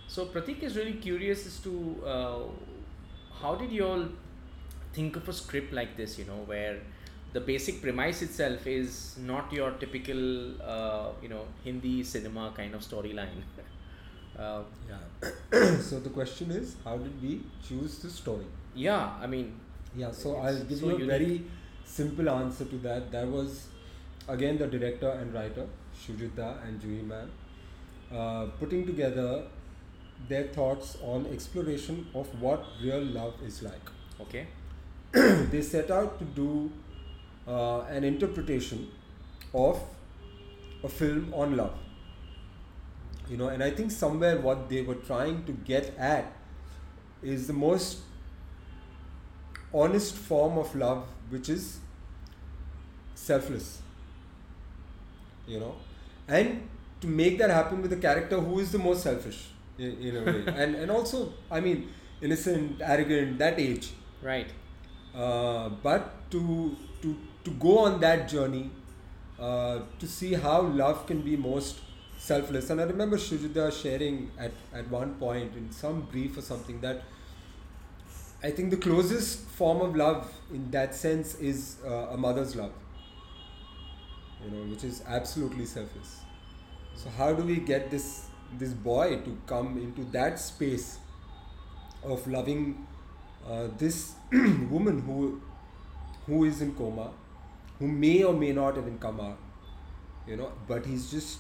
So 0.09 0.27
Pratik 0.27 0.63
is 0.63 0.77
really 0.77 0.95
curious 0.95 1.47
as 1.47 1.59
to 1.61 2.03
uh, 2.07 2.39
how 3.41 3.55
did 3.55 3.73
you 3.73 3.87
all 3.87 4.05
think 4.93 5.17
of 5.17 5.29
a 5.29 5.33
script 5.33 5.73
like 5.73 5.97
this? 5.97 6.19
You 6.19 6.25
know, 6.25 6.41
where 6.47 6.79
the 7.33 7.41
basic 7.41 7.83
premise 7.83 8.23
itself 8.23 8.67
is 8.67 9.17
not 9.19 9.53
your 9.53 9.73
typical 9.73 10.61
uh, 10.63 11.09
you 11.23 11.29
know 11.29 11.45
Hindi 11.65 12.03
cinema 12.05 12.53
kind 12.57 12.75
of 12.75 12.83
storyline. 12.83 13.43
uh, 14.39 14.63
yeah 14.89 15.31
so 15.89 15.99
the 16.01 16.11
question 16.11 16.51
is 16.51 16.77
how 16.85 16.97
did 16.99 17.23
we 17.23 17.41
choose 17.67 17.99
the 17.99 18.11
story 18.11 18.47
yeah, 18.75 19.13
I 19.23 19.27
mean, 19.27 19.55
Yeah, 19.97 20.11
so 20.13 20.37
I'll 20.37 20.63
give 20.65 20.79
so 20.79 20.89
you 20.91 20.97
a 20.97 20.99
unique. 20.99 21.09
very 21.11 21.43
simple 21.87 22.29
answer 22.29 22.67
to 22.67 22.77
that. 22.79 23.11
That 23.11 23.27
was 23.27 23.69
again 24.29 24.59
the 24.59 24.67
director 24.67 25.09
and 25.11 25.33
writer 25.33 25.67
Shujita 26.01 26.49
and 26.67 26.79
Juhi 26.81 27.07
ma'am 27.07 27.31
uh, 28.13 28.47
putting 28.61 28.87
together 28.87 29.45
their 30.29 30.45
thoughts 30.45 30.97
on 31.03 31.27
exploration 31.33 32.07
of 32.15 32.27
what 32.41 32.65
real 32.83 33.03
love 33.03 33.35
is 33.45 33.63
like. 33.63 33.91
okay, 34.21 34.47
they 35.13 35.63
set 35.63 35.91
out 35.91 36.19
to 36.19 36.25
do 36.25 36.71
uh, 37.47 37.81
an 37.83 38.05
interpretation 38.05 38.89
of 39.55 39.81
a 40.83 40.89
film 40.89 41.33
on 41.35 41.57
love. 41.57 41.75
You 43.29 43.37
know, 43.37 43.49
and 43.49 43.63
I 43.63 43.71
think 43.71 43.91
somewhere 43.91 44.39
what 44.39 44.69
they 44.69 44.83
were 44.83 44.95
trying 44.95 45.45
to 45.45 45.53
get 45.53 45.95
at 45.99 46.33
is 47.23 47.47
the 47.47 47.53
most 47.53 47.99
honest 49.75 50.15
form 50.15 50.59
of 50.59 50.75
love, 50.75 51.05
which 51.29 51.49
is 51.49 51.79
selfless. 53.15 53.81
You 55.47 55.61
know, 55.61 55.75
and 56.27 56.69
to 57.01 57.07
make 57.07 57.39
that 57.39 57.51
happen 57.51 57.83
with 57.83 57.93
a 57.93 57.97
character 57.97 58.41
who 58.41 58.59
is 58.59 58.73
the 58.73 58.79
most 58.79 59.03
selfish 59.03 59.49
in, 59.79 59.93
in 60.09 60.17
a 60.17 60.23
way, 60.25 60.45
and 60.55 60.75
and 60.75 60.91
also, 60.91 61.33
I 61.51 61.61
mean, 61.61 61.89
innocent, 62.21 62.81
arrogant, 62.83 63.39
that 63.39 63.59
age. 63.59 63.91
right, 64.23 64.51
Uh, 65.15 65.71
but 65.83 66.31
to 66.31 66.77
to 67.03 67.17
to 67.45 67.51
go 67.53 67.79
on 67.79 68.01
that 68.01 68.29
journey 68.29 68.71
uh, 69.39 69.81
to 69.99 70.07
see 70.07 70.35
how 70.35 70.61
love 70.63 71.07
can 71.07 71.23
be 71.23 71.37
most 71.37 71.81
selfless. 72.19 72.71
And 72.71 72.81
i 72.81 72.85
remember 72.85 73.17
shujita 73.17 73.67
sharing 73.81 74.31
at, 74.39 74.53
at 74.73 74.91
one 74.91 75.15
point 75.15 75.57
in 75.57 75.71
some 75.73 76.03
brief 76.13 76.37
or 76.37 76.43
something 76.43 76.81
that 76.83 77.05
i 78.43 78.51
think 78.51 78.71
the 78.71 78.77
closest 78.85 79.41
form 79.59 79.81
of 79.87 79.97
love 79.97 80.33
in 80.53 80.71
that 80.71 80.95
sense 80.95 81.35
is 81.37 81.79
uh, 81.87 82.15
a 82.15 82.17
mother's 82.17 82.55
love. 82.57 82.73
You 84.43 84.51
know 84.51 84.65
which 84.71 84.85
is 84.85 85.03
absolutely 85.07 85.65
selfless. 85.67 86.25
So 86.95 87.11
how 87.11 87.33
do 87.35 87.45
we 87.45 87.57
get 87.61 87.91
this 87.91 88.26
this 88.59 88.73
boy 88.73 89.17
to 89.25 89.37
come 89.47 89.77
into 89.79 90.05
that 90.13 90.39
space 90.39 90.99
of 92.05 92.27
loving 92.27 92.87
uh, 93.49 93.69
this 93.79 94.15
woman 94.33 95.01
who 95.03 95.41
who 96.27 96.45
is 96.45 96.61
in 96.61 96.75
coma, 96.75 97.11
who 97.79 97.87
may 97.89 98.23
or 98.25 98.33
may 98.35 98.53
not 98.53 98.77
even 98.79 98.99
come 98.99 99.21
out, 99.21 99.39
you 100.27 100.37
know, 100.37 100.51
but 100.69 100.85
he's 100.85 101.11
just 101.11 101.39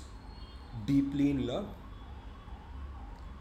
deeply 0.86 1.30
in 1.30 1.46
love, 1.46 1.66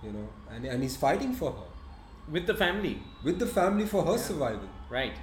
you 0.03 0.11
know, 0.11 0.27
and, 0.49 0.65
and 0.65 0.83
he's 0.83 0.95
fighting 0.95 1.33
for 1.33 1.51
her. 1.51 2.31
With 2.31 2.47
the 2.47 2.55
family, 2.55 3.01
with 3.23 3.37
the 3.39 3.45
family 3.45 3.85
for 3.85 4.03
her 4.03 4.13
Yeah. 4.13 4.17
survival, 4.17 4.69
right, 4.89 5.13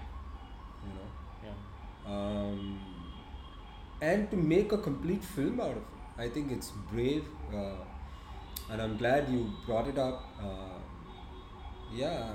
you 0.84 0.92
know, 0.98 1.08
yeah, 1.44 2.12
um, 2.14 2.78
and 4.00 4.30
to 4.30 4.36
make 4.36 4.72
a 4.72 4.78
complete 4.78 5.24
film 5.24 5.60
out 5.60 5.70
of 5.70 5.76
it. 5.78 5.82
I 6.18 6.28
think 6.28 6.52
it's 6.52 6.70
brave, 6.92 7.24
uh, 7.52 7.74
and 8.72 8.80
I'm 8.80 8.96
glad 8.96 9.28
you 9.28 9.52
brought 9.66 9.86
it 9.86 9.98
up. 9.98 10.22
Uh, 10.42 10.78
yeah, 11.94 12.30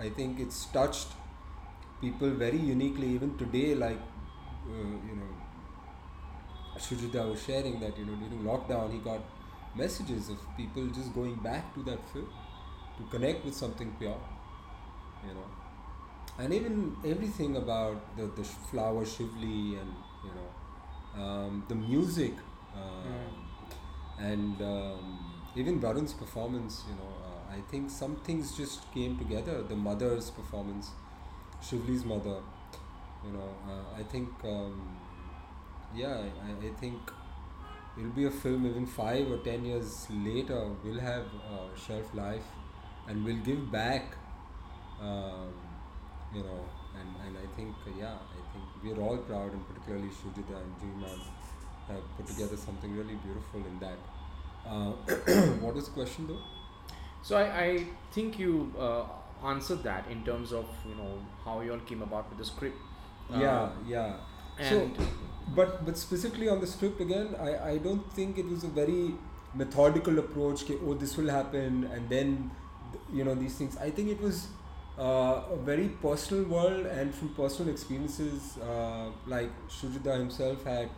I, 0.00 0.08
think 0.08 0.40
it's 0.40 0.64
touched 0.66 1.08
people 2.00 2.30
very 2.30 2.56
uniquely. 2.56 3.08
Even 3.08 3.36
today, 3.36 3.74
like 3.74 3.98
uh, 4.70 4.92
you 5.08 5.16
know, 5.20 5.32
Shujita 6.78 7.28
was 7.30 7.42
sharing 7.42 7.78
that 7.80 7.98
you 7.98 8.06
know 8.06 8.14
during 8.14 8.42
lockdown 8.42 8.90
he 8.90 8.98
got 9.00 9.20
messages 9.76 10.30
of 10.30 10.38
people 10.56 10.86
just 10.86 11.14
going 11.14 11.34
back 11.34 11.74
to 11.74 11.82
that 11.82 12.08
film 12.12 12.28
to 12.96 13.04
connect 13.10 13.44
with 13.44 13.54
something 13.54 13.94
pure, 13.98 14.16
you 15.28 15.34
know, 15.34 15.48
and 16.38 16.54
even 16.54 16.96
everything 17.04 17.56
about 17.56 18.16
the 18.16 18.28
the 18.40 18.44
flower 18.44 19.04
Shiuli 19.04 19.78
and 19.82 19.92
you 20.24 20.32
know 20.38 21.22
um, 21.22 21.64
the 21.68 21.74
music 21.74 22.32
um, 22.74 23.28
and 24.18 24.62
um, 24.62 25.31
even 25.54 25.80
Varun's 25.80 26.12
performance, 26.14 26.84
you 26.88 26.94
know, 26.94 27.12
uh, 27.26 27.56
I 27.56 27.60
think 27.70 27.90
some 27.90 28.16
things 28.16 28.56
just 28.56 28.90
came 28.92 29.18
together. 29.18 29.62
The 29.62 29.76
mother's 29.76 30.30
performance, 30.30 30.90
Shiuli's 31.62 32.04
mother, 32.04 32.38
you 33.24 33.32
know, 33.32 33.50
uh, 33.68 33.98
I 34.00 34.02
think, 34.04 34.28
um, 34.44 34.96
yeah, 35.94 36.22
I, 36.46 36.66
I 36.66 36.70
think 36.80 36.98
it'll 37.98 38.10
be 38.10 38.24
a 38.24 38.30
film 38.30 38.66
even 38.66 38.86
five 38.86 39.30
or 39.30 39.38
ten 39.38 39.64
years 39.64 40.06
later 40.10 40.60
will 40.84 41.00
have 41.00 41.26
uh, 41.52 41.76
shelf 41.76 42.14
life 42.14 42.44
and 43.08 43.24
will 43.24 43.40
give 43.44 43.70
back, 43.70 44.16
um, 45.00 45.52
you 46.34 46.42
know, 46.42 46.60
and, 46.98 47.08
and 47.26 47.36
I 47.38 47.46
think, 47.56 47.74
uh, 47.86 47.90
yeah, 47.98 48.14
I 48.14 48.40
think 48.52 48.64
we're 48.82 49.02
all 49.02 49.18
proud 49.18 49.52
and 49.52 49.66
particularly 49.68 50.08
Shujita 50.08 50.56
and 50.62 50.72
Juhi 50.80 51.00
ma'am 51.00 51.20
have 51.88 52.16
put 52.16 52.26
together 52.26 52.56
something 52.56 52.96
really 52.96 53.14
beautiful 53.16 53.60
in 53.60 53.78
that. 53.80 53.98
Uh, 54.66 54.92
what 55.60 55.74
was 55.74 55.86
the 55.86 55.92
question 55.92 56.26
though? 56.28 56.38
So 57.22 57.36
I, 57.36 57.60
I 57.64 57.86
think 58.12 58.38
you 58.38 58.72
uh, 58.78 59.04
answered 59.44 59.82
that 59.84 60.06
in 60.10 60.24
terms 60.24 60.52
of 60.52 60.66
you 60.88 60.94
know 60.94 61.18
how 61.44 61.60
you 61.60 61.72
all 61.72 61.80
came 61.80 62.02
about 62.02 62.28
with 62.28 62.38
the 62.38 62.44
script. 62.44 62.76
Uh, 63.32 63.38
yeah, 63.38 63.68
yeah. 63.86 64.14
So, 64.68 64.90
but 65.54 65.84
but 65.84 65.96
specifically 65.96 66.48
on 66.48 66.60
the 66.60 66.66
script 66.66 67.00
again, 67.00 67.34
I, 67.40 67.70
I 67.72 67.78
don't 67.78 68.12
think 68.12 68.38
it 68.38 68.48
was 68.48 68.64
a 68.64 68.68
very 68.68 69.14
methodical 69.54 70.18
approach. 70.18 70.66
Ke, 70.66 70.78
oh, 70.84 70.94
this 70.94 71.16
will 71.16 71.30
happen, 71.30 71.84
and 71.92 72.08
then 72.08 72.50
you 73.12 73.24
know 73.24 73.34
these 73.34 73.54
things. 73.54 73.76
I 73.76 73.90
think 73.90 74.10
it 74.10 74.20
was 74.20 74.48
uh, 74.98 75.42
a 75.50 75.56
very 75.56 75.88
personal 75.88 76.44
world, 76.44 76.86
and 76.86 77.14
from 77.14 77.30
personal 77.30 77.72
experiences, 77.72 78.58
uh, 78.58 79.10
like 79.26 79.50
Shujita 79.68 80.18
himself 80.18 80.64
had, 80.64 80.90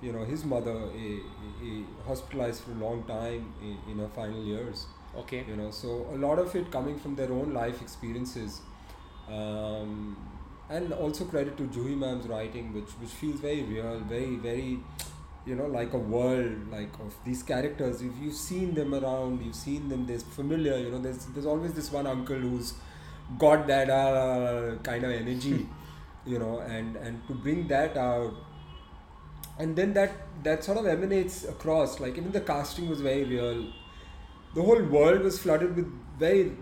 you 0.00 0.12
know, 0.12 0.24
his 0.24 0.44
mother 0.44 0.88
eh, 0.94 1.18
eh, 1.62 1.82
hospitalized 2.06 2.62
for 2.62 2.70
a 2.72 2.74
long 2.74 3.04
time 3.04 3.52
in, 3.60 3.78
in 3.90 3.98
her 3.98 4.08
final 4.08 4.42
years. 4.42 4.86
Okay, 5.16 5.44
you 5.48 5.56
know 5.56 5.70
so 5.70 6.06
a 6.12 6.16
lot 6.16 6.38
of 6.38 6.54
it 6.54 6.70
coming 6.70 6.98
from 6.98 7.16
their 7.16 7.32
own 7.32 7.52
life 7.54 7.80
experiences. 7.82 8.60
Um, 9.28 10.16
and 10.70 10.92
also 10.92 11.24
credit 11.24 11.56
to 11.56 11.64
Juhi 11.64 11.96
ma'am's 11.96 12.26
writing 12.26 12.72
which 12.74 12.90
which 13.00 13.10
feels 13.10 13.40
very 13.40 13.62
real 13.62 14.00
very 14.00 14.36
very 14.36 14.78
you 15.46 15.54
know 15.54 15.66
like 15.66 15.94
a 15.94 15.98
world 15.98 16.70
like 16.70 16.92
of 17.00 17.14
these 17.24 17.42
characters. 17.42 18.02
If 18.02 18.12
you've 18.20 18.34
seen 18.34 18.74
them 18.74 18.94
around 18.94 19.42
you've 19.44 19.56
seen 19.56 19.88
them 19.88 20.06
there's 20.06 20.22
familiar 20.22 20.76
you 20.76 20.90
know 20.90 20.98
there's 20.98 21.24
there's 21.26 21.46
always 21.46 21.72
this 21.72 21.90
one 21.90 22.06
uncle 22.06 22.36
who's 22.36 22.74
got 23.38 23.66
that 23.66 23.90
uh, 23.90 24.76
kind 24.82 25.04
of 25.04 25.10
energy 25.10 25.66
you 26.26 26.38
know 26.38 26.58
and 26.60 26.96
and 26.96 27.26
to 27.28 27.34
bring 27.34 27.66
that 27.68 27.96
out 27.96 28.34
and 29.58 29.76
then 29.76 29.92
that 29.92 30.12
that 30.44 30.64
sort 30.64 30.78
of 30.78 30.86
emanates 30.86 31.44
across 31.44 31.98
like 32.00 32.16
even 32.16 32.32
the 32.32 32.40
casting 32.40 32.88
was 32.88 33.00
very 33.00 33.24
real 33.24 33.66
the 34.54 34.62
whole 34.62 34.82
world 34.82 35.22
was 35.22 35.38
flooded 35.38 35.76
with 35.76 35.88
very 36.18 36.52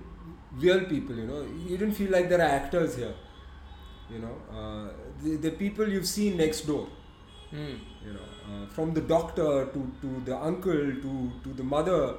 real 0.58 0.84
people. 0.84 1.16
You 1.16 1.26
know, 1.26 1.46
you 1.66 1.76
didn't 1.76 1.94
feel 1.94 2.10
like 2.10 2.28
there 2.28 2.40
are 2.40 2.50
actors 2.60 2.96
here. 2.96 3.14
You 4.10 4.20
know, 4.20 4.36
uh, 4.50 4.92
the, 5.22 5.36
the 5.36 5.50
people 5.50 5.88
you've 5.88 6.06
seen 6.06 6.36
next 6.36 6.62
door. 6.62 6.88
Mm. 7.52 7.78
You 8.04 8.12
know, 8.12 8.20
uh, 8.48 8.66
from 8.68 8.92
the 8.94 9.00
doctor 9.00 9.66
to, 9.66 9.92
to 10.00 10.22
the 10.24 10.36
uncle 10.36 10.72
to, 10.72 11.32
to 11.44 11.48
the 11.54 11.62
mother 11.62 12.14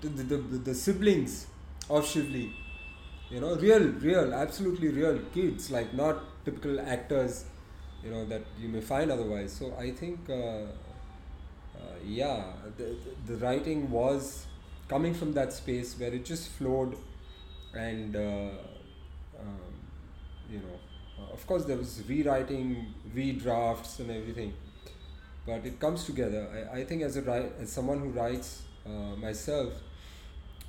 to 0.00 0.08
the, 0.08 0.22
the, 0.22 0.36
the 0.36 0.74
siblings 0.74 1.46
of 1.90 2.04
Shiuli. 2.04 2.52
You 3.30 3.40
know, 3.40 3.56
real, 3.56 3.80
real, 3.80 4.32
absolutely 4.32 4.88
real 4.88 5.18
kids, 5.34 5.70
like 5.70 5.92
not 5.92 6.44
typical 6.44 6.80
actors, 6.80 7.44
you 8.04 8.10
know, 8.10 8.24
that 8.26 8.42
you 8.60 8.68
may 8.68 8.80
find 8.80 9.10
otherwise. 9.10 9.52
So 9.52 9.74
I 9.78 9.90
think, 9.90 10.20
uh, 10.28 10.32
uh, 10.32 10.66
yeah, 12.04 12.44
the, 12.76 12.96
the, 13.26 13.36
writing 13.36 13.90
was 13.90 14.46
coming 14.88 15.14
from 15.14 15.32
that 15.32 15.52
space 15.52 15.98
where 15.98 16.12
it 16.12 16.24
just 16.24 16.48
flowed 16.50 16.96
and, 17.74 18.16
uh, 18.16 18.50
um, 19.40 19.74
you 20.50 20.58
know, 20.58 21.24
of 21.32 21.46
course 21.46 21.64
there 21.64 21.76
was 21.76 22.02
rewriting, 22.08 22.94
redrafts 23.14 23.98
and 23.98 24.10
everything 24.10 24.54
but 25.48 25.64
it 25.64 25.80
comes 25.80 26.04
together. 26.04 26.46
I, 26.54 26.80
I 26.80 26.84
think 26.84 27.02
as 27.02 27.16
a 27.16 27.22
write, 27.22 27.52
as 27.60 27.72
someone 27.72 28.00
who 28.00 28.10
writes 28.10 28.62
uh, 28.86 29.16
myself, 29.16 29.72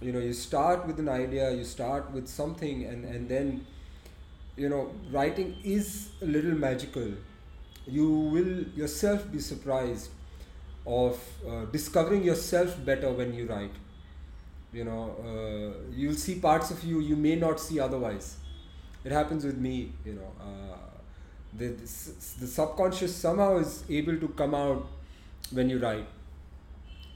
you 0.02 0.14
know, 0.14 0.20
you 0.20 0.34
start 0.34 0.88
with 0.88 1.00
an 1.00 1.10
idea, 1.10 1.52
you 1.52 1.66
start 1.66 2.12
with 2.12 2.28
something, 2.28 2.86
and 2.86 3.04
and 3.04 3.28
then, 3.28 3.68
you 4.60 4.70
know, 4.70 4.92
writing 5.12 5.56
is 5.64 6.10
a 6.22 6.26
little 6.26 6.52
magical. 6.52 7.12
You 7.88 8.10
will 8.10 8.54
yourself 8.80 9.32
be 9.32 9.40
surprised 9.40 10.10
of 10.86 11.20
uh, 11.48 11.66
discovering 11.66 12.24
yourself 12.24 12.76
better 12.86 13.12
when 13.12 13.34
you 13.34 13.48
write. 13.48 13.72
You 14.74 14.84
know, 14.86 15.04
uh, 15.30 15.92
you'll 15.96 16.22
see 16.26 16.36
parts 16.36 16.72
of 16.72 16.84
you 16.84 17.00
you 17.00 17.16
may 17.16 17.36
not 17.36 17.60
see 17.60 17.80
otherwise. 17.80 18.38
It 19.04 19.12
happens 19.12 19.46
with 19.46 19.58
me. 19.58 19.92
You 20.06 20.14
know. 20.14 20.32
Uh, 20.40 20.78
the, 21.54 21.70
the 21.70 22.48
subconscious 22.48 23.16
somehow 23.16 23.58
is 23.58 23.84
able 23.90 24.18
to 24.18 24.28
come 24.30 24.54
out 24.54 24.86
when 25.52 25.70
you 25.70 25.80
write 25.80 26.06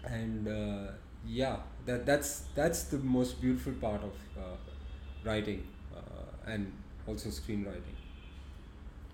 and 0.06 0.47
uh, 0.47 0.91
yeah 1.25 1.58
that 1.86 2.06
that's 2.06 2.43
that's 2.56 2.84
the 2.86 2.97
most 2.97 3.39
beautiful 3.41 3.73
part 3.73 4.01
of 4.03 4.13
uh, 4.38 4.56
writing 5.23 5.65
uh, 5.95 6.51
and 6.51 6.71
also 7.07 7.29
screenwriting. 7.29 7.97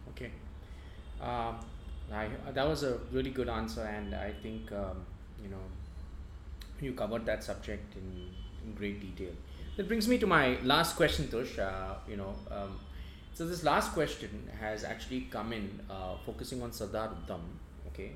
Okay. 0.09 0.31
Um, 1.21 1.59
I, 2.11 2.27
that 2.53 2.67
was 2.67 2.83
a 2.83 2.97
really 3.11 3.29
good 3.29 3.49
answer 3.49 3.83
and 3.83 4.15
i 4.15 4.31
think 4.41 4.71
um, 4.71 5.05
you 5.43 5.49
know 5.49 5.61
you 6.81 6.93
covered 6.93 7.25
that 7.25 7.43
subject 7.43 7.95
in, 7.95 8.29
in 8.65 8.73
great 8.73 8.99
detail. 9.01 9.33
That 9.77 9.87
brings 9.87 10.07
me 10.07 10.17
to 10.17 10.27
my 10.27 10.57
last 10.63 10.95
question 10.95 11.27
tush 11.27 11.59
uh, 11.59 11.95
you 12.07 12.17
know 12.17 12.33
um, 12.49 12.79
so 13.33 13.45
this 13.45 13.63
last 13.63 13.93
question 13.93 14.49
has 14.59 14.83
actually 14.83 15.21
come 15.31 15.53
in 15.53 15.79
uh, 15.89 16.15
focusing 16.25 16.61
on 16.61 16.73
Sardar 16.73 17.09
Udham, 17.09 17.39
okay, 17.87 18.11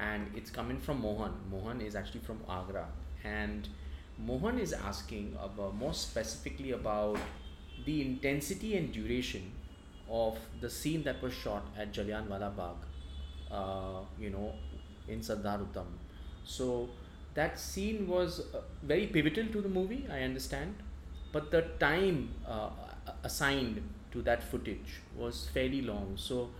and 0.00 0.30
it's 0.34 0.50
coming 0.50 0.78
from 0.80 1.02
Mohan. 1.02 1.34
Mohan 1.50 1.82
is 1.82 1.94
actually 1.94 2.20
from 2.20 2.40
Agra, 2.48 2.86
and 3.22 3.68
Mohan 4.18 4.58
is 4.58 4.72
asking 4.72 5.36
about 5.42 5.74
more 5.74 5.92
specifically 5.92 6.72
about 6.72 7.18
the 7.84 8.00
intensity 8.02 8.76
and 8.76 8.92
duration 8.92 9.52
of 10.08 10.38
the 10.60 10.68
scene 10.68 11.02
that 11.04 11.22
was 11.22 11.32
shot 11.32 11.64
at 11.78 11.92
Jallianwala 11.92 12.54
Bagh, 12.56 12.76
uh, 13.50 14.00
you 14.18 14.30
know, 14.30 14.52
in 15.08 15.22
Sardar 15.22 15.58
Udham. 15.58 15.86
So 16.44 16.90
that 17.34 17.58
scene 17.58 18.06
was 18.06 18.40
uh, 18.54 18.60
very 18.82 19.06
pivotal 19.06 19.46
to 19.46 19.60
the 19.60 19.68
movie, 19.68 20.06
I 20.10 20.20
understand, 20.22 20.74
but 21.32 21.50
the 21.50 21.62
time 21.78 22.30
uh, 22.46 22.70
assigned 23.24 23.82
to 24.12 24.22
that 24.22 24.42
footage 24.42 25.00
was 25.16 25.48
fairly 25.54 25.82
long. 25.82 26.14
So, 26.16 26.50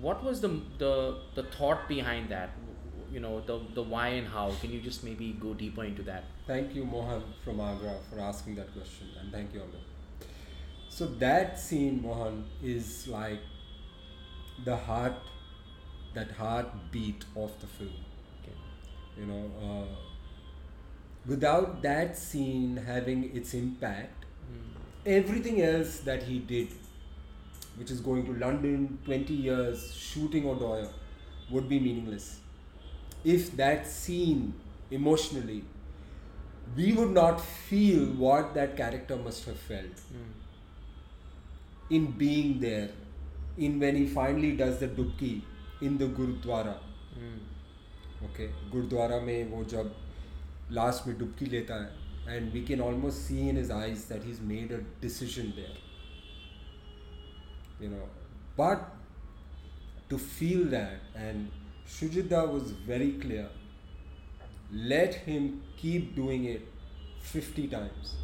what 0.00 0.24
was 0.24 0.40
the 0.40 0.48
the 0.78 1.18
the 1.34 1.42
thought 1.44 1.86
behind 1.88 2.30
that? 2.30 2.50
You 3.12 3.20
know, 3.20 3.40
the 3.40 3.60
the 3.74 3.82
why 3.82 4.08
and 4.20 4.26
how. 4.26 4.50
Can 4.60 4.72
you 4.72 4.80
just 4.80 5.04
maybe 5.04 5.32
go 5.38 5.52
deeper 5.52 5.84
into 5.84 6.02
that? 6.04 6.24
Thank 6.46 6.74
you, 6.74 6.84
Mohan 6.86 7.22
from 7.44 7.60
Agra, 7.60 7.96
for 8.10 8.20
asking 8.20 8.54
that 8.56 8.72
question, 8.72 9.08
and 9.20 9.30
thank 9.30 9.52
you, 9.52 9.60
Amit. 9.60 9.91
So 10.96 11.06
that 11.22 11.58
scene, 11.58 12.02
Mohan, 12.02 12.44
is 12.62 13.08
like 13.08 13.40
the 14.64 14.76
heart, 14.76 15.14
that 16.14 16.30
heartbeat 16.32 17.24
of 17.36 17.50
the 17.60 17.66
film. 17.66 17.94
Okay. 18.42 18.56
You 19.18 19.26
know, 19.26 19.50
uh, 19.60 19.96
without 21.26 21.82
that 21.82 22.16
scene 22.18 22.76
having 22.76 23.24
its 23.40 23.54
impact, 23.54 24.24
Mm. 24.52 25.16
everything 25.18 25.60
else 25.66 25.98
that 26.10 26.22
he 26.30 26.38
did 26.54 26.78
which 27.76 27.90
is 27.90 28.00
going 28.00 28.24
to 28.26 28.32
London 28.44 28.98
20 29.04 29.34
years 29.34 29.84
shooting 29.94 30.46
O'Dwyer 30.48 30.88
would 31.50 31.68
be 31.68 31.78
meaningless. 31.80 32.40
If 33.24 33.56
that 33.56 33.86
scene 33.86 34.54
emotionally, 34.90 35.64
we 36.76 36.92
would 36.92 37.10
not 37.10 37.40
feel 37.40 38.06
what 38.24 38.54
that 38.54 38.76
character 38.76 39.16
must 39.16 39.44
have 39.50 39.58
felt 39.70 40.02
Mm 40.20 40.30
in 41.91 42.11
being 42.11 42.59
there, 42.59 42.89
in 43.57 43.79
when 43.79 43.95
he 43.95 44.07
finally 44.07 44.55
does 44.55 44.79
the 44.79 44.87
dubki 44.87 45.41
in 45.81 45.97
the 45.97 46.05
Gurudwara. 46.05 46.75
Mm. 47.17 47.39
Okay, 48.25 48.49
Gurudwara 48.71 49.21
में 49.21 49.51
वो 49.51 49.63
जब 49.65 49.91
last 50.71 51.07
में 51.07 51.17
डुबकी 51.17 51.45
लेता 51.45 51.75
है 51.83 52.07
and 52.27 52.53
we 52.53 52.61
can 52.61 52.81
almost 52.81 53.25
see 53.25 53.47
in 53.49 53.55
his 53.55 53.69
eyes 53.71 54.05
that 54.05 54.23
he's 54.23 54.41
made 54.41 54.71
a 54.71 54.79
decision 55.01 55.53
there 55.55 55.77
you 57.79 57.89
know 57.89 58.07
but 58.57 58.89
to 60.09 60.17
feel 60.17 60.65
that 60.65 60.99
and 61.15 61.49
Shujita 61.87 62.41
was 62.55 62.71
very 62.89 63.11
clear 63.21 63.47
let 64.73 65.15
him 65.29 65.61
keep 65.77 66.15
doing 66.15 66.45
it 66.45 66.67
50 67.21 67.67
times 67.67 68.15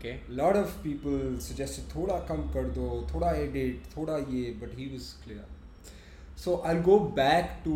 Okay. 0.00 0.20
lot 0.30 0.56
of 0.56 0.82
people 0.82 1.38
suggested 1.38 1.86
thoda 1.94 2.14
kam 2.26 2.44
kar 2.52 2.62
do 2.76 2.84
thoda 3.08 3.32
edit 3.40 3.88
thoda 3.94 4.14
ye 4.34 4.52
but 4.60 4.70
he 4.76 4.86
was 4.92 5.08
clear. 5.24 5.44
So 6.34 6.54
i'll 6.70 6.80
go 6.86 6.98
back 7.00 7.62
to 7.64 7.74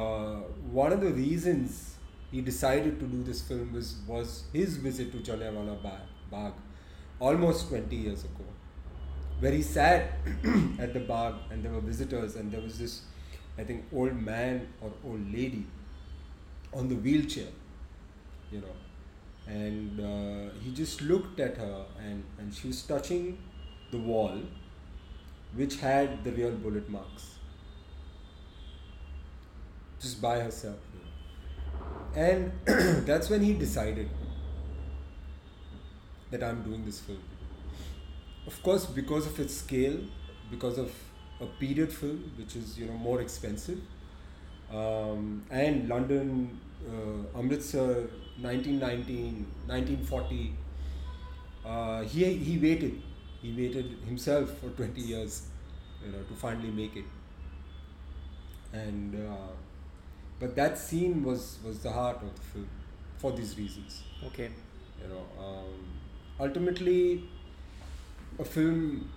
uh, 0.00 0.36
one 0.80 0.92
of 0.92 1.00
the 1.00 1.10
reasons 1.16 1.96
he 2.30 2.42
decided 2.42 3.00
to 3.00 3.06
do 3.14 3.24
this 3.30 3.40
film 3.48 3.72
was 3.72 3.90
was 4.12 4.44
his 4.52 4.76
visit 4.76 5.10
to 5.16 5.18
Jallianwala 5.30 5.74
Bagh, 5.82 6.06
Bagh 6.30 6.52
almost 7.18 7.68
20 7.68 7.96
years 7.96 8.22
ago. 8.24 8.46
Where 9.40 9.52
he 9.52 9.62
sat 9.62 10.12
at 10.78 10.94
the 10.94 11.00
Bagh 11.10 11.34
and 11.50 11.64
there 11.64 11.72
were 11.72 11.80
visitors 11.80 12.36
and 12.36 12.52
there 12.52 12.60
was 12.60 12.78
this 12.78 13.02
i 13.58 13.64
think 13.64 13.84
old 13.92 14.14
man 14.30 14.66
or 14.80 14.92
old 15.08 15.32
lady 15.32 15.64
on 16.72 16.88
the 16.88 16.96
wheelchair 16.96 17.52
you 18.50 18.60
know 18.60 18.74
and 19.46 20.00
uh, 20.00 20.52
he 20.62 20.72
just 20.72 21.02
looked 21.02 21.38
at 21.40 21.56
her 21.56 21.84
and, 21.98 22.24
and 22.38 22.54
she 22.54 22.68
was 22.68 22.82
touching 22.82 23.38
the 23.90 23.98
wall 23.98 24.40
which 25.54 25.76
had 25.76 26.24
the 26.24 26.32
real 26.32 26.50
bullet 26.50 26.88
marks. 26.88 27.34
Just 30.00 30.20
by 30.20 30.40
herself. 30.40 30.76
And 32.14 32.52
that's 33.06 33.28
when 33.28 33.42
he 33.42 33.54
decided 33.54 34.08
that 36.30 36.42
i'm 36.42 36.62
doing 36.62 36.84
this 36.84 37.00
film. 37.00 37.22
Of 38.46 38.62
course 38.62 38.86
because 38.86 39.26
of 39.26 39.38
its 39.40 39.56
scale 39.56 39.98
because 40.50 40.78
of 40.78 40.92
a 41.40 41.46
period 41.46 41.92
film 41.92 42.32
which 42.36 42.56
is 42.56 42.78
you 42.78 42.86
know 42.86 42.92
more 42.92 43.20
expensive 43.20 43.80
um, 44.80 45.42
and 45.50 45.88
london 45.88 46.58
uh, 46.92 47.38
amritsar 47.38 47.86
1919 48.40 49.46
1940 49.66 50.54
uh, 51.64 52.02
he, 52.02 52.24
he 52.34 52.58
waited. 52.58 53.00
He 53.40 53.52
waited 53.52 53.96
himself 54.06 54.50
for 54.58 54.68
20 54.70 55.00
years 55.00 55.42
you 56.04 56.12
know 56.12 56.22
to 56.22 56.34
finally 56.34 56.70
make 56.70 56.96
it. 56.96 57.04
And 58.72 59.14
uh, 59.14 59.52
but 60.40 60.56
that 60.56 60.78
scene 60.78 61.22
was 61.22 61.58
was 61.64 61.78
the 61.80 61.90
heart 61.92 62.16
of 62.22 62.34
the 62.34 62.42
film 62.52 62.68
for 63.18 63.32
these 63.32 63.56
reasons. 63.58 64.02
Okay. 64.26 64.50
you 65.02 65.08
know 65.12 65.22
um, 65.44 65.80
ultimately 66.44 67.28
a 68.38 68.44
film 68.44 69.08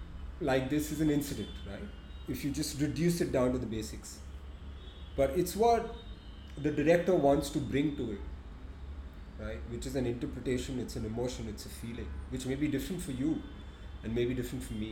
like 0.50 0.70
this 0.70 0.92
is 0.92 1.02
an 1.02 1.10
incident 1.10 1.50
right? 1.72 1.88
If 2.28 2.44
you 2.46 2.52
just 2.52 2.82
reduce 2.82 3.22
it 3.22 3.32
down 3.32 3.54
to 3.54 3.58
the 3.58 3.66
basics 3.66 4.20
but 5.18 5.32
it's 5.44 5.56
what 5.56 5.96
the 6.66 6.72
director 6.72 7.16
wants 7.16 7.50
to 7.50 7.60
bring 7.60 7.96
to 7.98 8.12
it 8.14 9.44
right 9.44 9.60
which 9.72 9.86
is 9.86 9.96
an 9.96 10.06
interpretation 10.12 10.80
it's 10.80 10.96
an 10.96 11.06
emotion 11.06 11.48
it's 11.54 11.66
a 11.66 11.70
feeling 11.70 12.08
which 12.32 12.46
may 12.46 12.56
be 12.56 12.68
different 12.68 13.02
for 13.02 13.12
you 13.12 13.42
and 14.04 14.16
may 14.16 14.26
be 14.26 14.34
different 14.34 14.64
for 14.64 14.74
me 14.74 14.92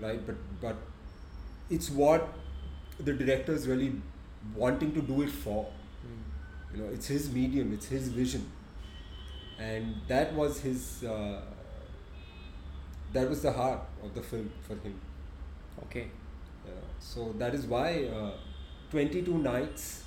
right 0.00 0.26
but 0.26 0.36
but 0.60 0.76
it's 1.70 1.90
what 1.90 2.28
the 2.98 3.12
director 3.12 3.52
is 3.52 3.66
really 3.68 3.92
wanting 4.54 4.92
to 5.00 5.02
do 5.14 5.22
it 5.22 5.30
for 5.46 5.66
Mm. 6.06 6.72
you 6.72 6.80
know 6.80 6.88
it's 6.94 7.06
his 7.12 7.24
medium 7.36 7.70
it's 7.76 7.86
his 7.92 8.08
vision 8.16 8.42
and 9.58 9.94
that 10.08 10.32
was 10.34 10.60
his 10.60 10.82
uh, 11.04 11.40
that 13.12 13.28
was 13.28 13.42
the 13.42 13.52
heart 13.52 13.80
of 14.02 14.14
the 14.14 14.22
film 14.22 14.50
for 14.62 14.74
him. 14.74 14.98
Okay. 15.84 16.08
Yeah. 16.66 16.72
So 17.00 17.34
that 17.38 17.54
is 17.54 17.66
why 17.66 18.04
uh, 18.04 18.32
22 18.90 19.38
nights, 19.38 20.04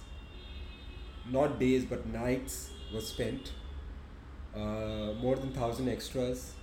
not 1.29 1.59
days 1.59 1.85
but 1.85 2.05
nights, 2.07 2.69
was 2.93 3.07
spent. 3.07 3.51
Uh, 4.55 5.13
more 5.21 5.35
than 5.35 5.51
thousand 5.51 5.89
extras. 5.89 6.53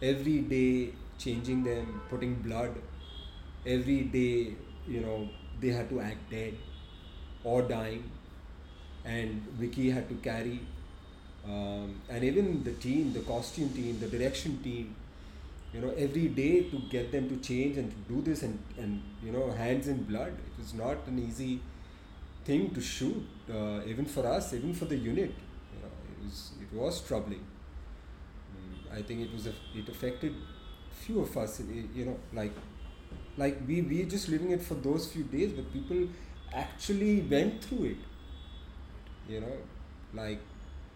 Every 0.00 0.40
day 0.40 0.92
changing 1.18 1.64
them, 1.64 2.00
putting 2.08 2.34
blood. 2.36 2.74
Every 3.66 4.02
day, 4.02 4.54
you 4.86 5.00
know, 5.00 5.28
they 5.60 5.68
had 5.68 5.88
to 5.90 6.00
act 6.00 6.30
dead 6.30 6.54
or 7.42 7.62
dying, 7.62 8.10
and 9.04 9.42
Vicky 9.58 9.90
had 9.90 10.08
to 10.08 10.14
carry. 10.16 10.60
Um, 11.44 12.00
and 12.08 12.22
even 12.24 12.62
the 12.62 12.72
team, 12.72 13.12
the 13.12 13.20
costume 13.20 13.70
team, 13.70 13.98
the 13.98 14.06
direction 14.06 14.58
team, 14.62 14.94
you 15.74 15.80
know 15.80 15.90
every 15.96 16.28
day 16.28 16.62
to 16.70 16.78
get 16.94 17.12
them 17.12 17.28
to 17.28 17.36
change 17.48 17.76
and 17.76 17.90
to 17.90 17.98
do 18.12 18.22
this 18.28 18.42
and 18.42 18.58
and 18.78 19.02
you 19.22 19.32
know 19.32 19.50
hands 19.50 19.88
in 19.88 20.02
blood 20.12 20.32
it 20.46 20.58
was 20.58 20.72
not 20.74 21.06
an 21.06 21.18
easy 21.28 21.60
thing 22.44 22.70
to 22.74 22.80
shoot 22.80 23.26
uh, 23.58 23.80
even 23.86 24.04
for 24.06 24.26
us 24.26 24.52
even 24.54 24.74
for 24.74 24.86
the 24.86 24.96
unit. 24.96 25.32
You 25.74 25.80
know 25.82 25.92
it 26.12 26.24
was 26.24 26.52
it 26.62 26.72
was 26.80 27.00
troubling. 27.08 27.44
Mm, 28.56 28.98
i 28.98 29.02
think 29.02 29.20
it 29.26 29.32
was 29.32 29.46
a, 29.46 29.54
it 29.80 29.88
affected 29.88 30.34
few 31.04 31.20
of 31.20 31.36
us 31.42 31.60
you 31.98 32.04
know 32.08 32.16
like 32.40 32.52
like 33.42 33.58
we 33.68 33.82
we 33.90 34.04
just 34.14 34.28
living 34.34 34.50
it 34.56 34.62
for 34.70 34.74
those 34.88 35.06
few 35.12 35.24
days 35.36 35.52
but 35.58 35.72
people 35.72 36.00
actually 36.52 37.20
went 37.20 37.62
through 37.64 37.84
it. 37.94 37.98
You 39.28 39.40
know 39.40 39.56
like 40.14 40.40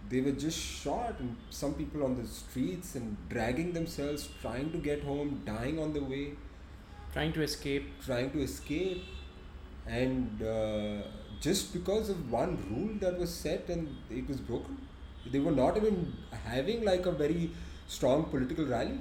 they 0.08 0.20
were 0.20 0.32
just 0.32 0.58
shot 0.58 1.14
and 1.20 1.36
some 1.50 1.74
people 1.74 2.04
on 2.04 2.16
the 2.20 2.26
streets 2.26 2.94
and 2.94 3.16
dragging 3.28 3.72
themselves 3.72 4.28
trying 4.40 4.70
to 4.72 4.78
get 4.78 5.02
home 5.02 5.42
dying 5.46 5.78
on 5.78 5.92
the 5.92 6.02
way. 6.02 6.32
Trying 7.12 7.32
to 7.34 7.42
escape. 7.42 7.84
Trying 8.04 8.30
to 8.32 8.40
escape. 8.42 9.02
And 9.86 10.42
uh, 10.42 11.02
just 11.40 11.72
because 11.72 12.08
of 12.08 12.30
one 12.30 12.58
rule 12.70 12.94
that 13.00 13.18
was 13.18 13.34
set 13.34 13.68
and 13.68 13.88
it 14.10 14.28
was 14.28 14.38
broken 14.38 14.78
they 15.30 15.38
were 15.38 15.52
not 15.52 15.76
even 15.76 16.12
having 16.44 16.84
like 16.84 17.06
a 17.06 17.12
very 17.12 17.50
strong 17.86 18.24
political 18.24 18.66
rally. 18.66 18.98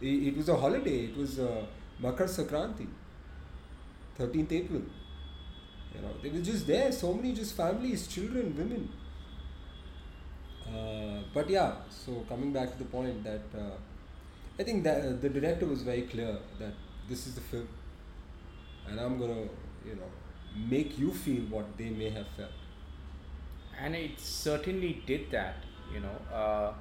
It, 0.00 0.28
it 0.28 0.36
was 0.36 0.48
a 0.48 0.56
holiday. 0.56 1.04
It 1.06 1.16
was 1.16 1.38
uh, 1.38 1.64
makar 1.98 2.24
sankranti 2.24 2.86
13th 4.18 4.52
april. 4.52 4.82
You 5.94 6.02
know 6.02 6.12
they 6.22 6.28
were 6.28 6.40
just 6.40 6.66
there. 6.66 6.92
So 6.92 7.14
many 7.14 7.32
just 7.32 7.56
families 7.56 8.06
children 8.06 8.54
women 8.56 8.88
uh, 10.72 11.22
but 11.32 11.48
yeah, 11.48 11.74
so 11.90 12.24
coming 12.28 12.52
back 12.52 12.72
to 12.72 12.78
the 12.78 12.84
point 12.84 13.22
that 13.24 13.42
uh, 13.56 13.76
I 14.58 14.62
think 14.62 14.84
that 14.84 15.04
uh, 15.04 15.12
the 15.20 15.28
director 15.28 15.66
was 15.66 15.82
very 15.82 16.02
clear 16.02 16.36
that 16.58 16.72
this 17.08 17.26
is 17.26 17.34
the 17.34 17.40
film, 17.40 17.68
and 18.88 18.98
I'm 19.00 19.18
gonna, 19.18 19.42
you 19.84 19.94
know, 19.94 20.10
make 20.68 20.98
you 20.98 21.12
feel 21.12 21.42
what 21.44 21.76
they 21.76 21.90
may 21.90 22.10
have 22.10 22.26
felt. 22.36 22.50
And 23.78 23.94
it 23.94 24.18
certainly 24.18 25.02
did 25.06 25.30
that. 25.30 25.56
You 25.92 26.00
know, 26.00 26.34
uh, 26.34 26.72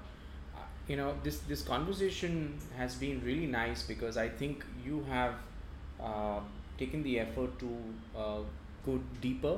you 0.87 0.95
know 0.97 1.13
this 1.23 1.39
this 1.51 1.61
conversation 1.61 2.57
has 2.77 2.95
been 2.95 3.21
really 3.23 3.47
nice 3.47 3.83
because 3.83 4.17
I 4.17 4.29
think 4.29 4.65
you 4.83 5.03
have 5.09 5.35
taken 6.77 7.03
the 7.03 7.19
effort 7.19 7.57
to 7.59 7.69
go 8.85 8.99
deeper 9.21 9.57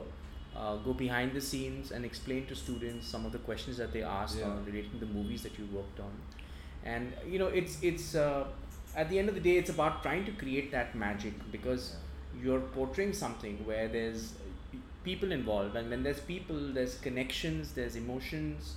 uh, 0.57 0.75
go 0.77 0.93
behind 0.93 1.33
the 1.33 1.41
scenes 1.41 1.91
and 1.91 2.03
explain 2.03 2.45
to 2.47 2.55
students 2.55 3.07
some 3.07 3.25
of 3.25 3.31
the 3.31 3.37
questions 3.39 3.77
that 3.77 3.93
they 3.93 4.03
asked 4.03 4.39
yeah. 4.39 4.45
on 4.45 4.65
relating 4.65 4.91
to 4.91 4.97
the 4.97 5.05
movies 5.05 5.43
that 5.43 5.57
you 5.59 5.67
worked 5.73 5.99
on. 5.99 6.11
And 6.83 7.13
you 7.27 7.39
know 7.39 7.47
it's 7.47 7.77
it's 7.81 8.15
uh, 8.15 8.45
at 8.95 9.09
the 9.09 9.19
end 9.19 9.29
of 9.29 9.35
the 9.35 9.41
day 9.41 9.57
it's 9.57 9.69
about 9.69 10.01
trying 10.01 10.25
to 10.25 10.31
create 10.31 10.71
that 10.71 10.95
magic 10.95 11.33
because 11.51 11.95
you're 12.41 12.59
portraying 12.59 13.13
something 13.13 13.65
where 13.65 13.87
there's 13.87 14.33
people 15.03 15.31
involved. 15.31 15.75
And 15.75 15.89
when 15.89 16.03
there's 16.03 16.19
people 16.19 16.73
there's 16.73 16.97
connections 16.97 17.73
there's 17.73 17.95
emotions 17.95 18.75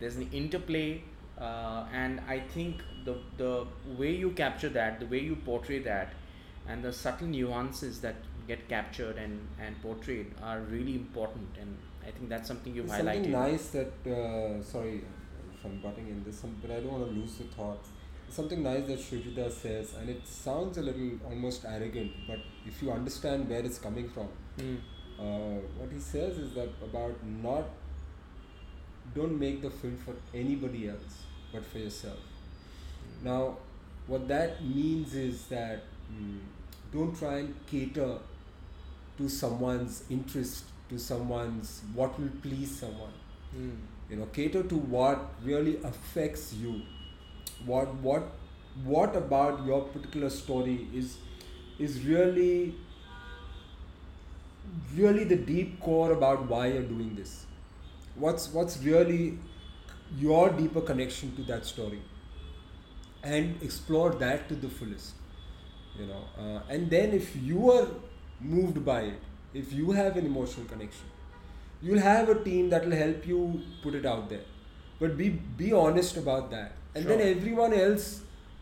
there's 0.00 0.16
an 0.16 0.28
interplay 0.32 1.02
uh, 1.38 1.84
and 1.92 2.20
i 2.28 2.38
think 2.38 2.82
the 3.04 3.16
the 3.36 3.66
way 3.98 4.14
you 4.14 4.30
capture 4.30 4.68
that 4.68 4.98
the 4.98 5.06
way 5.06 5.18
you 5.18 5.36
portray 5.36 5.78
that 5.78 6.12
and 6.68 6.82
the 6.82 6.92
subtle 6.92 7.26
nuances 7.26 8.00
that 8.00 8.16
get 8.46 8.68
captured 8.68 9.16
and, 9.16 9.40
and 9.60 9.80
portrayed 9.82 10.32
are 10.42 10.60
really 10.60 10.94
important 10.94 11.48
and 11.60 11.76
I 12.06 12.10
think 12.10 12.28
that's 12.28 12.48
something 12.48 12.74
you've 12.74 12.88
There's 12.88 13.02
highlighted. 13.02 13.14
Something 13.14 13.32
nice 13.32 13.66
that 13.68 13.92
uh, 14.06 14.62
sorry 14.62 15.02
if 15.60 15.64
I'm 15.64 15.80
butting 15.80 16.08
in 16.08 16.24
this, 16.24 16.42
but 16.62 16.70
I 16.70 16.80
don't 16.80 16.92
want 16.92 17.06
to 17.06 17.12
lose 17.12 17.34
the 17.36 17.44
thought. 17.44 17.84
Something 18.28 18.62
nice 18.62 18.86
that 18.86 18.98
Shoojit 18.98 19.36
da 19.36 19.50
says, 19.50 19.94
and 20.00 20.08
it 20.08 20.26
sounds 20.26 20.78
a 20.78 20.82
little 20.82 21.10
almost 21.24 21.64
arrogant, 21.64 22.12
but 22.28 22.38
if 22.66 22.80
you 22.82 22.92
understand 22.92 23.48
where 23.48 23.60
it's 23.60 23.78
coming 23.78 24.08
from, 24.08 24.28
mm. 24.58 24.76
uh, 25.18 25.60
what 25.78 25.92
he 25.92 25.98
says 25.98 26.38
is 26.38 26.54
that 26.54 26.70
about 26.82 27.16
not 27.24 27.64
don't 29.14 29.38
make 29.38 29.60
the 29.60 29.70
film 29.70 29.96
for 30.04 30.14
anybody 30.32 30.88
else 30.88 31.24
but 31.52 31.66
for 31.66 31.78
yourself. 31.78 32.18
Mm. 32.18 33.24
Now, 33.24 33.56
what 34.06 34.28
that 34.28 34.64
means 34.64 35.14
is 35.14 35.46
that 35.46 35.82
mm, 36.12 36.38
don't 36.92 37.16
try 37.18 37.38
and 37.38 37.54
cater 37.66 38.18
to 39.20 39.28
someone's 39.28 40.02
interest, 40.10 40.64
to 40.88 40.98
someone's 40.98 41.82
what 41.94 42.18
will 42.18 42.34
please 42.42 42.74
someone. 42.80 43.12
Mm. 43.56 43.76
You 44.10 44.16
know, 44.16 44.26
cater 44.26 44.62
to 44.62 44.76
what 44.76 45.26
really 45.44 45.76
affects 45.90 46.52
you. 46.52 46.80
What 47.64 47.94
what 48.06 48.30
what 48.84 49.16
about 49.16 49.64
your 49.66 49.82
particular 49.96 50.30
story 50.30 50.78
is 51.02 51.18
is 51.78 52.00
really 52.04 52.74
really 54.96 55.24
the 55.24 55.36
deep 55.36 55.78
core 55.80 56.12
about 56.12 56.48
why 56.48 56.66
you're 56.72 56.90
doing 56.94 57.14
this. 57.14 57.46
What's 58.26 58.52
what's 58.52 58.78
really 58.90 59.38
your 60.18 60.50
deeper 60.50 60.80
connection 60.80 61.34
to 61.36 61.42
that 61.42 61.64
story 61.64 62.02
and 63.22 63.62
explore 63.62 64.10
that 64.14 64.48
to 64.48 64.54
the 64.54 64.68
fullest 64.68 65.14
you 65.98 66.06
know 66.06 66.24
uh, 66.38 66.60
and 66.68 66.90
then 66.90 67.12
if 67.12 67.36
you 67.36 67.70
are 67.70 67.86
moved 68.40 68.84
by 68.84 69.00
it, 69.02 69.20
if 69.54 69.72
you 69.72 69.92
have 69.92 70.16
an 70.16 70.26
emotional 70.26 70.66
connection, 70.66 71.06
you'll 71.82 72.00
have 72.00 72.28
a 72.28 72.42
team 72.44 72.70
that 72.70 72.84
will 72.84 72.96
help 72.96 73.26
you 73.26 73.62
put 73.82 73.94
it 73.94 74.06
out 74.06 74.28
there. 74.28 74.44
But 74.98 75.16
be 75.16 75.28
be 75.30 75.72
honest 75.72 76.16
about 76.16 76.50
that, 76.50 76.72
and 76.94 77.04
sure. 77.04 77.16
then 77.16 77.36
everyone 77.36 77.72
else 77.72 78.20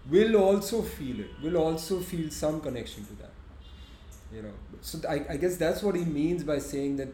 will 0.08 0.36
also 0.36 0.82
feel 0.82 1.20
it. 1.20 1.30
Will 1.42 1.56
also 1.56 2.00
feel 2.00 2.30
some 2.30 2.60
connection 2.60 3.04
to 3.06 3.14
that. 3.22 3.32
You 4.34 4.42
know, 4.42 4.52
so 4.82 5.00
I, 5.08 5.24
I 5.30 5.36
guess 5.36 5.56
that's 5.56 5.82
what 5.82 5.96
he 5.96 6.04
means 6.04 6.44
by 6.44 6.58
saying 6.58 6.96
that. 6.98 7.08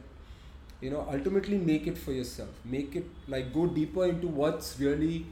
You 0.80 0.90
know, 0.90 1.06
ultimately 1.10 1.56
make 1.56 1.86
it 1.86 1.96
for 1.96 2.12
yourself. 2.12 2.50
Make 2.64 2.94
it 2.96 3.06
like 3.26 3.54
go 3.54 3.66
deeper 3.66 4.04
into 4.04 4.26
what's 4.26 4.78
really 4.78 5.26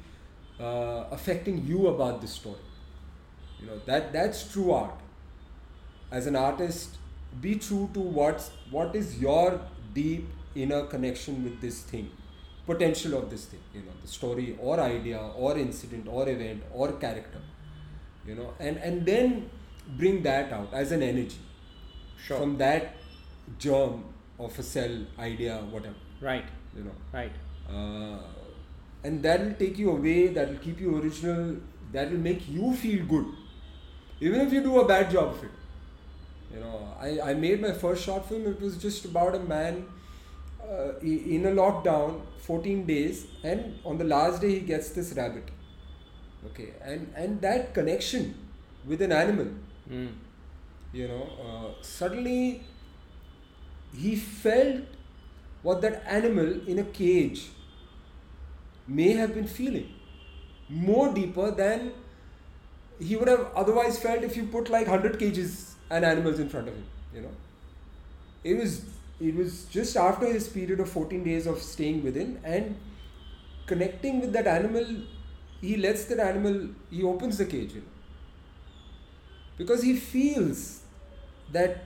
uh, 0.59 1.05
affecting 1.11 1.67
you 1.67 1.89
about 1.89 2.21
the 2.23 2.29
story. 2.29 2.65
You 3.61 3.67
know 3.67 3.81
that 3.87 4.13
that's 4.13 4.51
true 4.53 4.73
art. 4.73 4.95
As 6.11 6.27
an 6.27 6.37
artist, 6.37 6.99
be 7.41 7.55
true 7.57 7.89
to 7.95 8.01
what's 8.01 8.51
what 8.71 8.95
is 8.95 9.19
your 9.19 9.61
deep 9.95 10.29
inner 10.55 10.83
connection 10.87 11.43
with 11.45 11.61
this 11.61 11.81
thing 11.83 12.11
potential 12.67 13.17
of 13.19 13.31
this 13.31 13.47
thing 13.47 13.61
you 13.75 13.81
know 13.81 13.97
the 14.03 14.09
story 14.09 14.57
or 14.61 14.79
idea 14.81 15.19
or 15.37 15.57
incident 15.59 16.07
or 16.09 16.29
event 16.29 16.63
or 16.73 16.93
character 16.93 17.41
you 18.27 18.35
know 18.35 18.53
and 18.61 18.77
and 18.79 19.07
then 19.07 19.51
bring 19.97 20.23
that 20.23 20.53
out 20.53 20.73
as 20.73 20.93
an 20.93 21.03
energy 21.03 21.41
sure. 22.25 22.39
from 22.39 22.57
that 22.59 22.95
germ 23.59 24.05
of 24.39 24.59
a 24.59 24.63
cell 24.63 24.95
idea 25.19 25.57
whatever 25.71 25.95
right. 26.21 26.45
you 26.77 26.85
know. 26.85 26.95
Right. 27.13 27.33
Uh, 27.69 28.19
and 29.05 29.23
that 29.23 29.41
will 29.41 29.55
take 29.55 29.79
you 29.79 29.91
away 29.91 30.29
that 30.29 30.49
will 30.49 30.59
keep 30.59 30.81
you 30.81 30.97
original 30.97 31.57
that 31.93 32.11
will 32.11 32.19
make 32.19 32.49
you 32.49 32.75
feel 32.75 33.05
good. 33.05 33.27
Even 34.21 34.41
if 34.41 34.53
you 34.53 34.63
do 34.63 34.81
a 34.81 34.87
bad 34.87 35.11
job 35.11 35.35
of 35.35 35.45
it 35.45 35.51
you 36.53 36.61
know, 36.61 36.95
I, 37.01 37.31
I 37.31 37.35
made 37.35 37.61
my 37.61 37.73
first 37.73 38.05
short 38.05 38.27
film. 38.27 38.47
It 38.47 38.61
was 38.61 38.77
just 38.77 39.05
about 39.05 39.35
a 39.35 39.39
man 39.39 39.87
uh, 40.63 40.99
in 41.01 41.47
a 41.47 41.51
lockdown, 41.51 42.21
14 42.39 42.87
days, 42.87 43.27
and 43.43 43.79
on 43.85 43.99
the 43.99 44.05
last 44.05 44.41
day 44.41 44.51
he 44.51 44.61
gets 44.61 44.91
this 44.91 45.13
rabbit. 45.15 45.51
Okay, 46.47 46.71
and 46.83 47.13
and 47.15 47.41
that 47.41 47.73
connection 47.73 48.35
with 48.85 49.01
an 49.01 49.13
animal, 49.13 49.47
mm. 49.89 50.11
you 50.93 51.09
know, 51.09 51.29
uh, 51.47 51.83
suddenly 51.83 52.63
he 53.97 54.17
felt 54.17 54.83
what 55.63 55.81
that 55.83 56.03
animal 56.07 56.69
in 56.69 56.81
a 56.81 56.85
cage 56.85 57.51
may 58.89 59.13
have 59.13 59.35
been 59.35 59.47
feeling 59.47 59.89
more 60.69 61.13
deeper 61.15 61.51
than 61.51 61.93
he 62.99 63.17
would 63.17 63.29
have 63.29 63.47
otherwise 63.55 63.99
felt 63.99 64.25
if 64.25 64.37
you 64.37 64.47
put 64.47 64.69
like 64.71 64.87
100 64.87 65.19
cages 65.19 65.72
and 65.99 66.05
animals 66.11 66.41
in 66.45 66.49
front 66.49 66.69
of 66.73 66.75
him. 66.75 66.85
You 67.15 67.23
know, 67.23 67.35
it 68.45 68.59
was 68.63 68.77
it 69.21 69.35
was 69.41 69.65
just 69.79 69.97
after 69.97 70.27
his 70.37 70.49
period 70.59 70.81
of 70.85 70.89
14 70.99 71.25
days 71.31 71.47
of 71.47 71.63
staying 71.63 72.03
within 72.11 72.39
and 72.45 72.77
connecting 73.67 74.21
with 74.21 74.33
that 74.39 74.47
animal. 74.59 74.87
He 75.61 75.77
lets 75.87 76.05
that 76.13 76.19
animal. 76.29 76.57
He 76.91 77.03
opens 77.15 77.39
the 77.39 77.45
cage. 77.57 77.75
You 77.75 77.83
know, 77.83 77.93
because 79.59 79.83
he 79.83 79.97
feels 79.97 80.81
that 81.53 81.85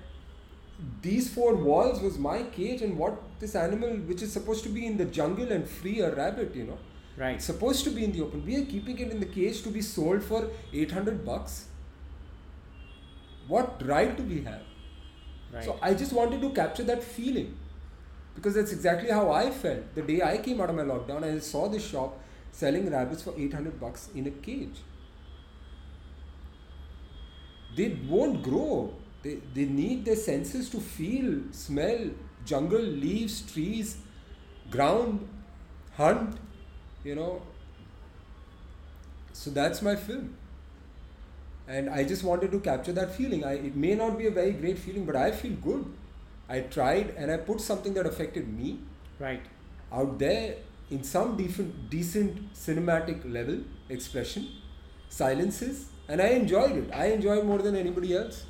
these 1.02 1.28
four 1.34 1.54
walls 1.54 2.00
was 2.00 2.18
my 2.18 2.42
cage 2.56 2.82
and 2.82 2.98
what 2.98 3.20
this 3.40 3.54
animal 3.54 3.94
which 4.10 4.22
is 4.22 4.32
supposed 4.32 4.62
to 4.64 4.68
be 4.68 4.86
in 4.86 4.96
the 4.98 5.06
jungle 5.18 5.52
and 5.56 5.68
free 5.76 6.00
a 6.00 6.14
rabbit 6.14 6.54
you 6.54 6.64
know 6.64 6.78
Right. 7.18 7.36
it's 7.36 7.46
supposed 7.46 7.82
to 7.84 7.90
be 7.90 8.04
in 8.04 8.12
the 8.12 8.20
open 8.22 8.44
we 8.44 8.56
are 8.56 8.64
keeping 8.72 8.98
it 9.04 9.10
in 9.10 9.20
the 9.20 9.30
cage 9.36 9.62
to 9.62 9.70
be 9.70 9.80
sold 9.80 10.22
for 10.22 10.40
800 10.74 11.24
bucks 11.24 11.54
what 13.46 13.84
right 13.86 14.16
do 14.16 14.22
we 14.22 14.42
have? 14.42 14.62
Right. 15.52 15.64
so 15.64 15.78
i 15.80 15.94
just 15.94 16.12
wanted 16.12 16.40
to 16.40 16.50
capture 16.50 16.84
that 16.84 17.02
feeling. 17.02 17.56
Because 18.34 18.54
that's 18.54 18.72
exactly 18.72 19.10
how 19.10 19.30
i 19.30 19.50
felt. 19.50 19.94
The 19.94 20.02
day 20.02 20.22
i 20.22 20.38
came 20.38 20.60
out 20.60 20.70
of 20.70 20.76
my 20.76 20.82
lockdown 20.82 21.24
i 21.24 21.38
saw 21.38 21.68
this 21.68 21.86
shop 21.86 22.18
selling 22.52 22.90
rabbits 22.90 23.22
for 23.22 23.34
800 23.36 23.80
bucks 23.80 24.08
in 24.14 24.26
a 24.26 24.30
cage. 24.30 24.78
They 27.76 27.88
won't 28.08 28.42
grow. 28.42 28.94
They, 29.22 29.38
they 29.54 29.64
need 29.64 30.04
their 30.04 30.16
senses 30.16 30.70
to 30.70 30.80
feel 30.80 31.42
smell 31.50 32.10
jungle 32.44 32.80
leaves 32.80 33.40
trees 33.52 33.96
ground 34.70 35.28
hunt 35.96 36.36
you 37.06 37.14
know. 37.14 37.42
So 39.32 39.50
that's 39.50 39.82
my 39.82 39.96
film 39.96 40.34
and 41.68 41.90
i 41.90 42.02
just 42.04 42.22
wanted 42.22 42.50
to 42.52 42.60
capture 42.60 42.92
that 42.92 43.14
feeling. 43.14 43.44
I, 43.44 43.54
it 43.54 43.76
may 43.76 43.94
not 43.94 44.18
be 44.18 44.26
a 44.26 44.30
very 44.30 44.52
great 44.52 44.78
feeling 44.78 45.04
but 45.04 45.16
i 45.16 45.30
feel 45.30 45.52
good. 45.52 45.84
I 46.48 46.60
tried 46.60 47.14
and 47.16 47.30
i 47.30 47.36
put 47.36 47.60
something 47.60 47.94
that 47.94 48.06
affected 48.06 48.48
me 48.48 48.78
right. 49.18 49.42
out 49.92 50.18
there 50.18 50.56
in 50.90 51.02
some 51.02 51.36
decent, 51.36 51.90
decent 51.90 52.52
cinematic 52.54 53.30
level 53.32 53.58
expression 53.88 54.48
silences 55.08 55.86
and 56.08 56.22
i 56.22 56.28
enjoyed 56.28 56.76
it. 56.76 56.90
I 56.94 57.06
enjoyed 57.06 57.44
more 57.44 57.58
than 57.58 57.74
anybody 57.76 58.16
else. 58.16 58.44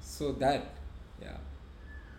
So 0.00 0.32
that 0.32 0.74
yeah. 1.20 1.36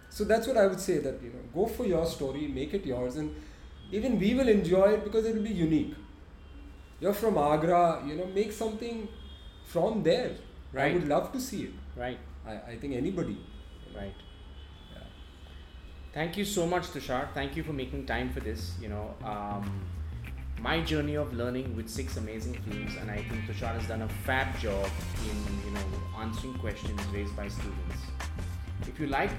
So 0.09 0.23
that's 0.25 0.47
what 0.47 0.57
i 0.57 0.67
would 0.67 0.79
say 0.79 0.99
that 0.99 1.21
you 1.23 1.29
know 1.29 1.43
go 1.53 1.65
for 1.67 1.85
your 1.85 2.05
story 2.05 2.47
make 2.47 2.73
it 2.73 2.85
yours 2.85 3.15
and 3.15 3.35
even 3.91 4.19
we 4.19 4.33
will 4.35 4.47
enjoy 4.47 4.93
it 4.93 5.03
because 5.03 5.25
it 5.25 5.35
will 5.35 5.43
be 5.43 5.49
unique 5.53 5.95
you're 7.03 7.13
from 7.21 7.37
agra 7.45 7.79
you 8.09 8.15
know 8.19 8.25
make 8.39 8.51
something 8.63 9.07
from 9.75 10.03
there 10.09 10.31
Right. 10.75 10.91
i 10.91 10.93
would 10.97 11.07
love 11.15 11.31
to 11.33 11.39
see 11.47 11.63
it 11.69 11.73
Right. 12.03 12.19
i, 12.51 12.53
I 12.73 12.77
think 12.83 12.95
anybody 12.99 13.37
Right. 13.95 14.15
yeah. 14.91 15.01
Thank 16.13 16.37
you 16.37 16.45
so 16.45 16.65
much, 16.65 16.85
Tushar. 16.93 17.19
Thank 17.35 17.55
you 17.57 17.63
for 17.67 17.73
making 17.73 18.05
time 18.11 18.29
for 18.35 18.39
this. 18.39 18.61
You 18.83 18.89
know, 18.93 19.03
um, 19.33 19.67
my 20.67 20.81
journey 20.91 21.15
of 21.23 21.33
learning 21.41 21.75
with 21.75 21.87
six 21.97 22.17
amazing 22.17 22.55
films, 22.65 22.95
and 23.01 23.11
I 23.11 23.17
think 23.27 23.45
Tushar 23.49 23.73
has 23.79 23.85
done 23.91 24.01
a 24.03 24.09
fab 24.27 24.57
job 24.65 24.89
in 25.29 25.37
you 25.67 25.71
know 25.75 25.85
answering 26.23 26.55
questions 26.65 26.99
raised 27.17 27.35
by 27.35 27.47
students. 27.47 28.01
If 28.93 28.99
you 28.99 29.07
like 29.07 29.31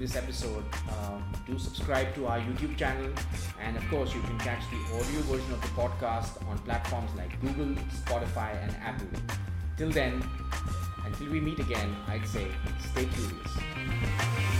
this 0.00 0.16
episode, 0.16 0.64
uh, 0.88 1.20
do 1.46 1.58
subscribe 1.58 2.14
to 2.14 2.26
our 2.26 2.38
YouTube 2.38 2.74
channel, 2.74 3.12
and 3.60 3.76
of 3.76 3.86
course, 3.90 4.14
you 4.14 4.22
can 4.22 4.38
catch 4.38 4.62
the 4.70 4.96
audio 4.96 5.20
version 5.28 5.52
of 5.52 5.60
the 5.60 5.68
podcast 5.68 6.42
on 6.48 6.56
platforms 6.60 7.10
like 7.16 7.38
Google, 7.42 7.74
Spotify, 8.06 8.56
and 8.62 8.74
Apple. 8.82 9.20
Till 9.76 9.90
then, 9.90 10.24
until 11.04 11.30
we 11.30 11.38
meet 11.38 11.58
again, 11.58 11.94
I'd 12.08 12.26
say 12.26 12.46
stay 12.92 13.04
curious. 13.04 14.59